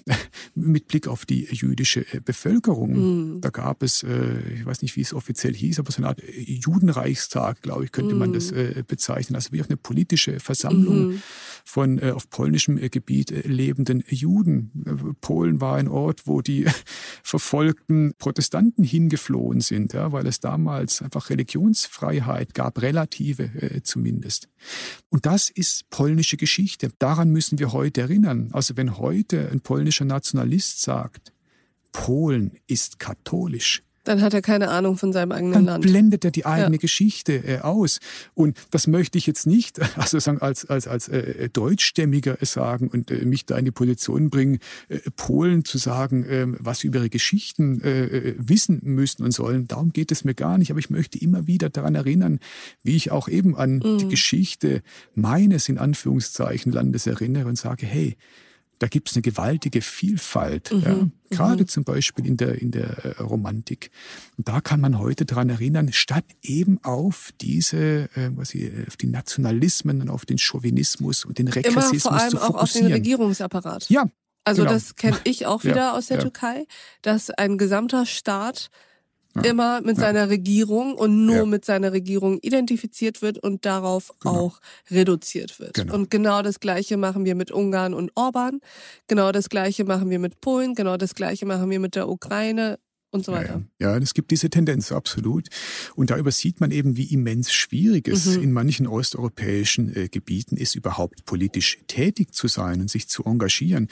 mit 0.55 0.87
Blick 0.87 1.07
auf 1.07 1.25
die 1.25 1.47
jüdische 1.49 2.01
äh, 2.13 2.19
Bevölkerung. 2.19 3.35
Mhm. 3.35 3.41
Da 3.41 3.49
gab 3.49 3.81
es, 3.81 4.03
äh, 4.03 4.39
ich 4.59 4.65
weiß 4.65 4.81
nicht, 4.81 4.97
wie 4.97 5.01
es 5.01 5.13
offiziell 5.13 5.53
hieß, 5.53 5.79
aber 5.79 5.91
so 5.91 5.97
eine 5.97 6.07
Art 6.07 6.21
Judenreichstag, 6.35 7.61
glaube 7.61 7.85
ich, 7.85 7.93
könnte 7.93 8.15
man 8.15 8.33
das 8.33 8.51
mhm. 8.51 8.83
bezeichnen. 8.87 9.35
Also 9.35 9.53
wie 9.53 9.61
auch 9.61 9.69
eine 9.69 9.77
politische 9.77 10.39
Versammlung 10.41 11.07
mhm. 11.07 11.21
von 11.63 11.99
auf 12.01 12.29
polnischem 12.29 12.75
Gebiet 12.75 13.45
lebenden 13.45 14.03
Juden. 14.09 15.15
Polen 15.21 15.60
war 15.61 15.77
ein 15.77 15.87
Ort, 15.87 16.27
wo 16.27 16.41
die 16.41 16.65
verfolgten 17.23 18.13
Protestanten 18.17 18.83
hingeflohen 18.83 19.61
sind, 19.61 19.93
ja, 19.93 20.11
weil 20.11 20.27
es 20.27 20.39
damals 20.39 21.01
einfach 21.01 21.29
Religionsfreiheit 21.29 22.53
gab, 22.53 22.81
relative 22.81 23.43
äh, 23.43 23.83
zumindest. 23.83 24.49
Und 25.09 25.25
das 25.25 25.49
ist 25.49 25.89
polnische 25.89 26.37
Geschichte. 26.37 26.91
Daran 26.99 27.29
müssen 27.29 27.59
wir 27.59 27.71
heute 27.71 28.01
erinnern. 28.01 28.49
Also 28.51 28.75
wenn 28.75 28.97
heute 28.97 29.49
ein 29.51 29.61
polnischer 29.61 30.05
Nationalist 30.05 30.81
sagt, 30.81 31.31
Polen 31.91 32.57
ist 32.67 32.99
katholisch, 32.99 33.83
dann 34.03 34.21
hat 34.21 34.33
er 34.33 34.41
keine 34.41 34.69
Ahnung 34.69 34.97
von 34.97 35.13
seinem 35.13 35.31
eigenen 35.31 35.53
dann 35.53 35.65
Land. 35.65 35.83
Dann 35.85 35.91
blendet 35.91 36.25
er 36.25 36.31
die 36.31 36.45
eigene 36.45 36.77
ja. 36.77 36.81
Geschichte 36.81 37.33
äh, 37.33 37.59
aus. 37.59 37.99
Und 38.33 38.57
das 38.71 38.87
möchte 38.87 39.17
ich 39.17 39.27
jetzt 39.27 39.45
nicht, 39.45 39.79
also 39.97 40.19
sagen, 40.19 40.39
als, 40.41 40.65
als, 40.65 40.87
als 40.87 41.07
äh, 41.07 41.49
Deutschstämmiger 41.49 42.37
sagen 42.41 42.87
und 42.87 43.11
äh, 43.11 43.25
mich 43.25 43.45
da 43.45 43.57
in 43.57 43.65
die 43.65 43.71
Position 43.71 44.29
bringen, 44.29 44.59
äh, 44.89 44.99
Polen 45.15 45.65
zu 45.65 45.77
sagen, 45.77 46.25
äh, 46.25 46.45
was 46.47 46.79
sie 46.79 46.87
über 46.87 46.99
ihre 46.99 47.09
Geschichten 47.09 47.81
äh, 47.81 48.05
äh, 48.05 48.35
wissen 48.37 48.79
müssen 48.83 49.23
und 49.23 49.31
sollen. 49.31 49.67
Darum 49.67 49.91
geht 49.91 50.11
es 50.11 50.23
mir 50.23 50.33
gar 50.33 50.57
nicht. 50.57 50.71
Aber 50.71 50.79
ich 50.79 50.89
möchte 50.89 51.19
immer 51.19 51.47
wieder 51.47 51.69
daran 51.69 51.95
erinnern, 51.95 52.39
wie 52.83 52.95
ich 52.95 53.11
auch 53.11 53.27
eben 53.27 53.55
an 53.55 53.77
mhm. 53.77 53.97
die 53.99 54.07
Geschichte 54.07 54.81
meines, 55.13 55.69
in 55.69 55.77
Anführungszeichen, 55.77 56.71
Landes 56.71 57.07
erinnere 57.07 57.47
und 57.47 57.57
sage, 57.57 57.85
hey, 57.85 58.17
da 58.81 58.87
gibt 58.87 59.09
es 59.09 59.15
eine 59.15 59.21
gewaltige 59.21 59.81
Vielfalt, 59.81 60.71
mhm. 60.71 60.81
ja, 60.81 61.37
gerade 61.37 61.63
mhm. 61.63 61.67
zum 61.67 61.83
Beispiel 61.83 62.25
in 62.25 62.35
der, 62.35 62.59
in 62.59 62.71
der 62.71 63.05
äh, 63.05 63.21
Romantik. 63.21 63.91
Und 64.37 64.47
da 64.47 64.59
kann 64.59 64.81
man 64.81 64.97
heute 64.97 65.25
daran 65.25 65.49
erinnern, 65.49 65.93
statt 65.93 66.25
eben 66.41 66.83
auf 66.83 67.31
diese, 67.39 68.09
äh, 68.15 68.31
was 68.35 68.55
ich, 68.55 68.71
auf 68.87 68.97
die 68.97 69.05
Nationalismen 69.05 70.01
und 70.01 70.09
auf 70.09 70.25
den 70.25 70.39
Chauvinismus 70.39 71.25
und 71.25 71.37
den 71.37 71.47
Regressismus 71.47 71.91
Immer 71.91 72.01
vor 72.01 72.13
allem 72.13 72.31
zu 72.31 72.41
auch 72.41 72.55
auf 72.55 72.71
den 72.71 72.87
Regierungsapparat. 72.87 73.87
Ja. 73.89 74.09
Also 74.45 74.63
genau. 74.63 74.73
das 74.73 74.95
kenne 74.95 75.17
ich 75.25 75.45
auch 75.45 75.63
wieder 75.63 75.75
ja, 75.75 75.93
aus 75.93 76.07
der 76.07 76.17
ja. 76.17 76.23
Türkei, 76.23 76.65
dass 77.03 77.29
ein 77.29 77.59
gesamter 77.59 78.07
Staat 78.07 78.71
ja. 79.35 79.43
immer 79.43 79.81
mit 79.81 79.97
ja. 79.97 80.05
seiner 80.05 80.29
Regierung 80.29 80.95
und 80.95 81.25
nur 81.25 81.35
ja. 81.35 81.45
mit 81.45 81.65
seiner 81.65 81.91
Regierung 81.91 82.39
identifiziert 82.41 83.21
wird 83.21 83.37
und 83.37 83.65
darauf 83.65 84.11
genau. 84.19 84.35
auch 84.35 84.59
reduziert 84.89 85.59
wird. 85.59 85.73
Genau. 85.73 85.93
Und 85.93 86.09
genau 86.09 86.41
das 86.41 86.59
Gleiche 86.59 86.97
machen 86.97 87.25
wir 87.25 87.35
mit 87.35 87.51
Ungarn 87.51 87.93
und 87.93 88.11
Orban. 88.15 88.59
Genau 89.07 89.31
das 89.31 89.49
Gleiche 89.49 89.83
machen 89.85 90.09
wir 90.09 90.19
mit 90.19 90.41
Polen. 90.41 90.75
Genau 90.75 90.97
das 90.97 91.15
Gleiche 91.15 91.45
machen 91.45 91.69
wir 91.69 91.79
mit 91.79 91.95
der 91.95 92.09
Ukraine 92.09 92.77
und 93.11 93.25
so 93.25 93.33
weiter. 93.33 93.61
Ja, 93.79 93.91
ja, 93.91 93.97
es 93.97 94.13
gibt 94.13 94.31
diese 94.31 94.49
Tendenz, 94.49 94.91
absolut. 94.91 95.49
Und 95.95 96.09
da 96.09 96.17
übersieht 96.17 96.61
man 96.61 96.71
eben, 96.71 96.97
wie 96.97 97.13
immens 97.13 97.51
schwierig 97.51 98.07
es 98.07 98.25
mhm. 98.25 98.43
in 98.43 98.51
manchen 98.51 98.87
osteuropäischen 98.87 99.95
äh, 99.95 100.07
Gebieten 100.07 100.57
ist, 100.57 100.75
überhaupt 100.75 101.25
politisch 101.25 101.79
tätig 101.87 102.33
zu 102.33 102.47
sein 102.47 102.81
und 102.81 102.89
sich 102.89 103.07
zu 103.07 103.23
engagieren. 103.25 103.89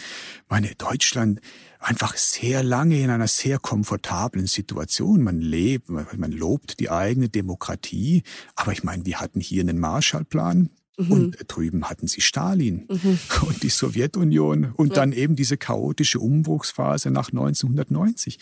Meine 0.48 0.74
Deutschland 0.76 1.42
einfach 1.80 2.16
sehr 2.18 2.64
lange 2.64 3.02
in 3.02 3.10
einer 3.10 3.28
sehr 3.28 3.60
komfortablen 3.60 4.48
Situation. 4.48 5.22
Man 5.22 5.42
lebt, 5.42 5.90
man 5.90 6.32
lobt 6.32 6.80
die 6.80 6.90
eigene 6.90 7.30
Demokratie. 7.30 8.24
Aber 8.56 8.72
ich 8.72 8.84
meine, 8.84 9.06
wir 9.06 9.20
hatten 9.20 9.40
hier 9.40 9.62
einen 9.62 9.80
Marshallplan. 9.80 10.70
Mhm. 11.00 11.12
Und 11.12 11.38
drüben 11.48 11.90
hatten 11.90 12.06
sie 12.08 12.22
Stalin 12.22 12.86
mhm. 12.90 13.20
und 13.48 13.64
die 13.64 13.70
Sowjetunion 13.70 14.74
und 14.76 14.90
ja. 14.90 14.96
dann 14.96 15.14
eben 15.14 15.38
diese 15.38 15.56
chaotische 15.56 16.20
Umbruchsphase 16.20 17.10
nach 17.10 17.30
1990. 17.30 18.38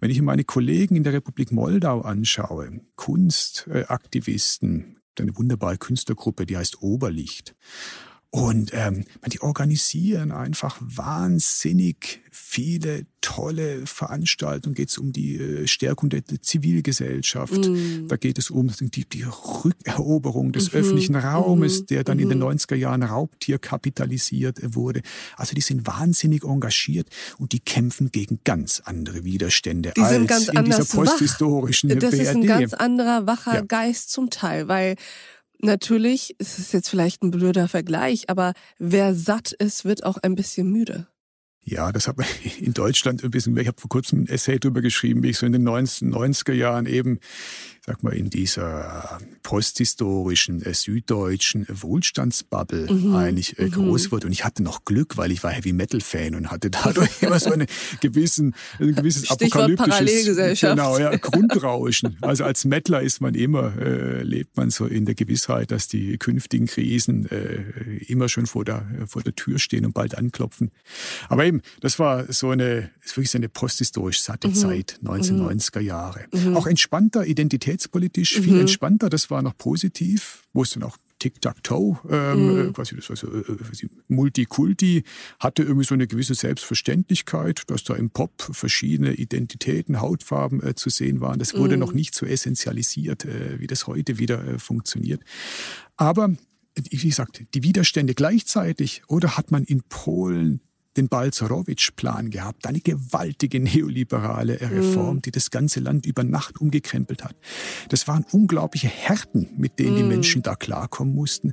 Wenn 0.00 0.10
ich 0.10 0.22
meine 0.22 0.44
Kollegen 0.44 0.96
in 0.96 1.04
der 1.04 1.12
Republik 1.12 1.52
Moldau 1.52 2.00
anschaue, 2.00 2.80
Kunstaktivisten, 2.96 4.96
eine 5.20 5.36
wunderbare 5.36 5.76
Künstlergruppe, 5.78 6.46
die 6.46 6.56
heißt 6.56 6.82
Oberlicht. 6.82 7.54
Und 8.30 8.72
ähm, 8.74 9.04
die 9.26 9.40
organisieren 9.40 10.32
einfach 10.32 10.76
wahnsinnig 10.80 12.20
viele 12.30 13.06
tolle 13.22 13.86
Veranstaltungen. 13.86 14.74
Geht 14.74 14.90
es 14.90 14.98
um 14.98 15.12
die 15.12 15.36
äh, 15.36 15.66
Stärkung 15.66 16.10
der, 16.10 16.20
der 16.20 16.42
Zivilgesellschaft. 16.42 17.66
Mm. 17.66 18.06
Da 18.06 18.16
geht 18.16 18.38
es 18.38 18.50
um 18.50 18.70
die, 18.80 19.08
die 19.08 19.24
Rückeroberung 19.24 20.52
des 20.52 20.72
mhm. 20.72 20.78
öffentlichen 20.78 21.16
Raumes, 21.16 21.80
mhm. 21.80 21.86
der 21.86 22.04
dann 22.04 22.18
mhm. 22.18 22.24
in 22.24 22.28
den 22.28 22.42
90er 22.42 22.74
mhm. 22.74 22.80
Jahren 22.80 23.02
Raubtier 23.02 23.58
kapitalisiert 23.58 24.58
wurde. 24.74 25.00
Also 25.36 25.54
die 25.54 25.62
sind 25.62 25.86
wahnsinnig 25.86 26.44
engagiert 26.44 27.08
und 27.38 27.52
die 27.52 27.60
kämpfen 27.60 28.12
gegen 28.12 28.40
ganz 28.44 28.80
andere 28.84 29.24
Widerstände 29.24 29.92
die 29.96 30.02
als 30.02 30.26
ganz 30.26 30.48
in 30.48 30.64
dieser 30.64 30.84
posthistorischen 30.84 31.90
wach. 31.90 31.96
Das 31.96 32.10
BRD. 32.10 32.22
ist 32.22 32.28
ein 32.28 32.46
ganz 32.46 32.74
anderer, 32.74 33.26
wacher 33.26 33.54
ja. 33.54 33.60
Geist 33.62 34.10
zum 34.10 34.28
Teil, 34.28 34.68
weil 34.68 34.96
Natürlich, 35.60 36.36
es 36.38 36.58
ist 36.58 36.72
jetzt 36.72 36.88
vielleicht 36.88 37.22
ein 37.22 37.30
blöder 37.30 37.68
Vergleich, 37.68 38.30
aber 38.30 38.52
wer 38.78 39.14
satt 39.14 39.52
ist, 39.52 39.84
wird 39.84 40.04
auch 40.04 40.18
ein 40.18 40.34
bisschen 40.34 40.70
müde. 40.70 41.08
Ja, 41.64 41.92
das 41.92 42.08
hat 42.08 42.16
man 42.16 42.26
in 42.60 42.72
Deutschland 42.72 43.24
ein 43.24 43.30
bisschen, 43.30 43.56
ich 43.56 43.66
habe 43.66 43.80
vor 43.80 43.88
kurzem 43.88 44.22
ein 44.22 44.28
Essay 44.28 44.58
darüber 44.58 44.80
geschrieben, 44.80 45.22
wie 45.22 45.30
ich 45.30 45.38
so 45.38 45.46
in 45.46 45.52
den 45.52 45.68
90er 45.68 46.52
Jahren 46.52 46.86
eben 46.86 47.18
sag 47.88 48.02
mal, 48.02 48.12
in 48.12 48.28
dieser 48.28 49.18
posthistorischen, 49.42 50.62
äh, 50.62 50.74
süddeutschen 50.74 51.66
Wohlstandsbubble 51.70 52.92
mhm. 52.92 53.14
eigentlich 53.14 53.58
äh, 53.58 53.64
mhm. 53.64 53.70
groß 53.70 54.12
wurde. 54.12 54.26
Und 54.26 54.32
ich 54.32 54.44
hatte 54.44 54.62
noch 54.62 54.84
Glück, 54.84 55.16
weil 55.16 55.32
ich 55.32 55.42
war 55.42 55.50
Heavy 55.50 55.72
Metal 55.72 56.02
Fan 56.02 56.34
und 56.34 56.50
hatte 56.50 56.68
dadurch 56.68 57.10
immer 57.22 57.40
so 57.40 57.50
eine 57.50 57.66
gewissen, 58.00 58.54
ein 58.78 58.94
gewisses 58.94 59.24
Stichwort 59.24 59.72
apokalyptisches 59.72 60.60
genau, 60.60 60.98
ja, 60.98 61.16
Grundrauschen. 61.16 62.18
Also 62.20 62.44
als 62.44 62.66
Mettler 62.66 63.00
ist 63.00 63.22
man 63.22 63.34
immer, 63.34 63.74
äh, 63.78 64.22
lebt 64.22 64.56
man 64.58 64.68
so 64.68 64.84
in 64.84 65.06
der 65.06 65.14
Gewissheit, 65.14 65.70
dass 65.70 65.88
die 65.88 66.18
künftigen 66.18 66.66
Krisen 66.66 67.26
äh, 67.30 67.62
immer 68.06 68.28
schon 68.28 68.44
vor 68.44 68.66
der, 68.66 68.86
vor 69.06 69.22
der 69.22 69.34
Tür 69.34 69.58
stehen 69.58 69.86
und 69.86 69.94
bald 69.94 70.16
anklopfen. 70.16 70.72
Aber 71.30 71.46
eben, 71.46 71.62
das 71.80 71.98
war 71.98 72.30
so 72.30 72.50
eine 72.50 72.90
ist 73.08 73.16
wirklich 73.16 73.30
so 73.30 73.38
eine 73.38 73.48
posthistorisch 73.48 74.20
satte 74.20 74.48
mhm. 74.48 74.54
Zeit, 74.54 75.00
1990er 75.02 75.80
Jahre. 75.80 76.26
Mhm. 76.32 76.56
Auch 76.56 76.66
entspannter, 76.66 77.26
identitätspolitisch, 77.78 78.40
viel 78.40 78.54
mhm. 78.54 78.60
entspannter, 78.60 79.08
das 79.08 79.30
war 79.30 79.42
noch 79.42 79.56
positiv, 79.56 80.44
wo 80.52 80.62
es 80.62 80.70
dann 80.70 80.82
auch 80.82 80.96
Tic-Tac-Toe, 81.18 81.98
ähm, 82.10 82.66
mhm. 82.66 82.72
Quasi 82.72 82.94
das 82.94 83.08
war 83.08 83.16
so, 83.16 83.26
äh, 83.26 83.42
Multikulti, 84.06 85.02
hatte 85.40 85.64
irgendwie 85.64 85.84
so 85.84 85.94
eine 85.94 86.06
gewisse 86.06 86.34
Selbstverständlichkeit, 86.34 87.62
dass 87.66 87.82
da 87.82 87.94
im 87.94 88.10
Pop 88.10 88.32
verschiedene 88.52 89.14
Identitäten, 89.14 90.00
Hautfarben 90.00 90.62
äh, 90.62 90.74
zu 90.76 90.90
sehen 90.90 91.20
waren. 91.20 91.40
Das 91.40 91.54
wurde 91.54 91.76
mhm. 91.76 91.80
noch 91.80 91.92
nicht 91.92 92.14
so 92.14 92.24
essentialisiert, 92.24 93.24
äh, 93.24 93.58
wie 93.58 93.66
das 93.66 93.88
heute 93.88 94.18
wieder 94.18 94.46
äh, 94.46 94.58
funktioniert. 94.58 95.22
Aber 95.96 96.30
wie 96.76 97.08
gesagt, 97.08 97.42
die 97.54 97.64
Widerstände 97.64 98.14
gleichzeitig 98.14 99.02
oder 99.08 99.36
hat 99.36 99.50
man 99.50 99.64
in 99.64 99.82
Polen 99.88 100.60
den 100.98 101.08
Balzerowitsch-Plan 101.08 102.30
gehabt, 102.30 102.66
eine 102.66 102.80
gewaltige 102.80 103.60
neoliberale 103.60 104.60
Reform, 104.60 105.16
mm. 105.16 105.22
die 105.22 105.30
das 105.30 105.50
ganze 105.50 105.80
Land 105.80 106.04
über 106.04 106.24
Nacht 106.24 106.60
umgekrempelt 106.60 107.24
hat. 107.24 107.36
Das 107.88 108.08
waren 108.08 108.26
unglaubliche 108.32 108.88
Härten, 108.88 109.48
mit 109.56 109.78
denen 109.78 109.94
mm. 109.94 109.96
die 109.96 110.02
Menschen 110.02 110.42
da 110.42 110.56
klarkommen 110.56 111.14
mussten. 111.14 111.52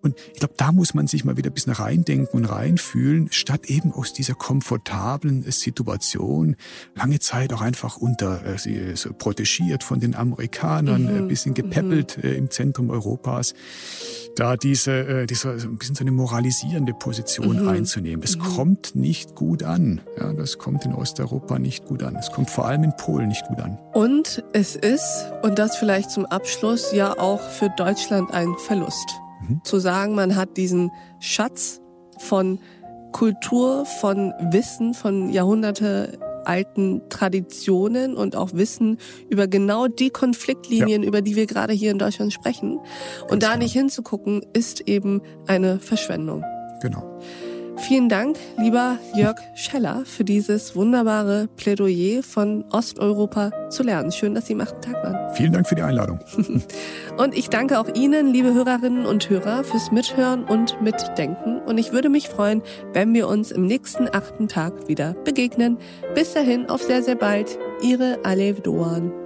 Und 0.00 0.16
ich 0.32 0.38
glaube, 0.38 0.54
da 0.56 0.72
muss 0.72 0.94
man 0.94 1.06
sich 1.06 1.24
mal 1.24 1.36
wieder 1.36 1.50
ein 1.50 1.54
bisschen 1.54 1.72
reindenken 1.72 2.38
und 2.38 2.44
reinfühlen, 2.44 3.28
statt 3.30 3.66
eben 3.66 3.92
aus 3.92 4.12
dieser 4.12 4.34
komfortablen 4.34 5.42
Situation, 5.50 6.56
lange 6.94 7.18
Zeit 7.18 7.52
auch 7.52 7.60
einfach 7.60 7.96
unter, 7.96 8.44
äh, 8.44 8.96
so 8.96 9.12
protegiert 9.12 9.82
von 9.82 10.00
den 10.00 10.14
Amerikanern, 10.14 11.04
mm 11.04 11.14
ein 11.14 11.28
bisschen 11.28 11.54
gepäppelt 11.54 12.18
mm 12.18 12.26
im 12.26 12.50
Zentrum 12.50 12.90
Europas, 12.90 13.54
da 14.36 14.56
diese, 14.56 14.92
äh, 14.92 15.26
diese 15.26 15.50
ein 15.50 15.78
bisschen 15.78 15.94
so 15.94 16.02
eine 16.02 16.10
moralisierende 16.12 16.92
Position 16.92 17.60
-hmm. 17.60 17.68
einzunehmen. 17.68 18.22
-hmm. 18.24 18.56
kommt 18.56 18.83
kommt 18.84 18.96
nicht 18.96 19.34
gut 19.34 19.62
an. 19.62 20.00
Ja, 20.18 20.32
das 20.32 20.58
kommt 20.58 20.84
in 20.84 20.94
Osteuropa 20.94 21.58
nicht 21.58 21.86
gut 21.86 22.02
an. 22.02 22.16
Es 22.16 22.30
kommt 22.30 22.50
vor 22.50 22.66
allem 22.66 22.84
in 22.84 22.94
Polen 22.96 23.28
nicht 23.28 23.46
gut 23.46 23.60
an. 23.60 23.78
Und 23.92 24.44
es 24.52 24.76
ist, 24.76 25.26
und 25.42 25.58
das 25.58 25.76
vielleicht 25.76 26.10
zum 26.10 26.26
Abschluss, 26.26 26.92
ja 26.92 27.18
auch 27.18 27.40
für 27.40 27.70
Deutschland 27.76 28.32
ein 28.32 28.54
Verlust. 28.58 29.06
Mhm. 29.48 29.60
Zu 29.64 29.78
sagen, 29.78 30.14
man 30.14 30.36
hat 30.36 30.56
diesen 30.56 30.90
Schatz 31.18 31.80
von 32.18 32.58
Kultur, 33.12 33.86
von 33.86 34.32
Wissen, 34.50 34.92
von 34.92 35.30
Jahrhunderte 35.30 36.18
alten 36.44 37.00
Traditionen 37.08 38.16
und 38.16 38.36
auch 38.36 38.52
Wissen 38.52 38.98
über 39.30 39.46
genau 39.46 39.86
die 39.86 40.10
Konfliktlinien, 40.10 41.02
ja. 41.02 41.08
über 41.08 41.22
die 41.22 41.36
wir 41.36 41.46
gerade 41.46 41.72
hier 41.72 41.90
in 41.90 41.98
Deutschland 41.98 42.34
sprechen. 42.34 42.80
Und 43.22 43.30
Ganz 43.30 43.44
da 43.44 43.52
genau. 43.52 43.62
nicht 43.62 43.72
hinzugucken, 43.72 44.44
ist 44.52 44.82
eben 44.82 45.22
eine 45.46 45.78
Verschwendung. 45.78 46.44
Genau. 46.82 47.18
Vielen 47.76 48.08
Dank, 48.08 48.38
lieber 48.56 48.98
Jörg 49.14 49.36
Scheller, 49.54 50.04
für 50.04 50.24
dieses 50.24 50.76
wunderbare 50.76 51.48
Plädoyer 51.56 52.22
von 52.22 52.64
Osteuropa 52.70 53.50
zu 53.68 53.82
lernen. 53.82 54.12
Schön, 54.12 54.34
dass 54.34 54.46
Sie 54.46 54.52
im 54.52 54.60
achten 54.60 54.80
Tag 54.80 55.02
waren. 55.02 55.34
Vielen 55.34 55.52
Dank 55.52 55.68
für 55.68 55.74
die 55.74 55.82
Einladung. 55.82 56.20
und 57.16 57.36
ich 57.36 57.48
danke 57.48 57.78
auch 57.78 57.88
Ihnen, 57.94 58.32
liebe 58.32 58.54
Hörerinnen 58.54 59.06
und 59.06 59.28
Hörer, 59.28 59.64
fürs 59.64 59.90
Mithören 59.90 60.44
und 60.44 60.80
Mitdenken. 60.80 61.60
Und 61.60 61.78
ich 61.78 61.92
würde 61.92 62.08
mich 62.08 62.28
freuen, 62.28 62.62
wenn 62.92 63.12
wir 63.12 63.28
uns 63.28 63.50
im 63.50 63.66
nächsten 63.66 64.08
achten 64.14 64.48
Tag 64.48 64.88
wieder 64.88 65.14
begegnen. 65.24 65.78
Bis 66.14 66.32
dahin, 66.32 66.68
auf 66.68 66.82
sehr, 66.82 67.02
sehr 67.02 67.16
bald. 67.16 67.58
Ihre 67.82 68.18
Alev 68.24 68.60
Doan. 68.60 69.23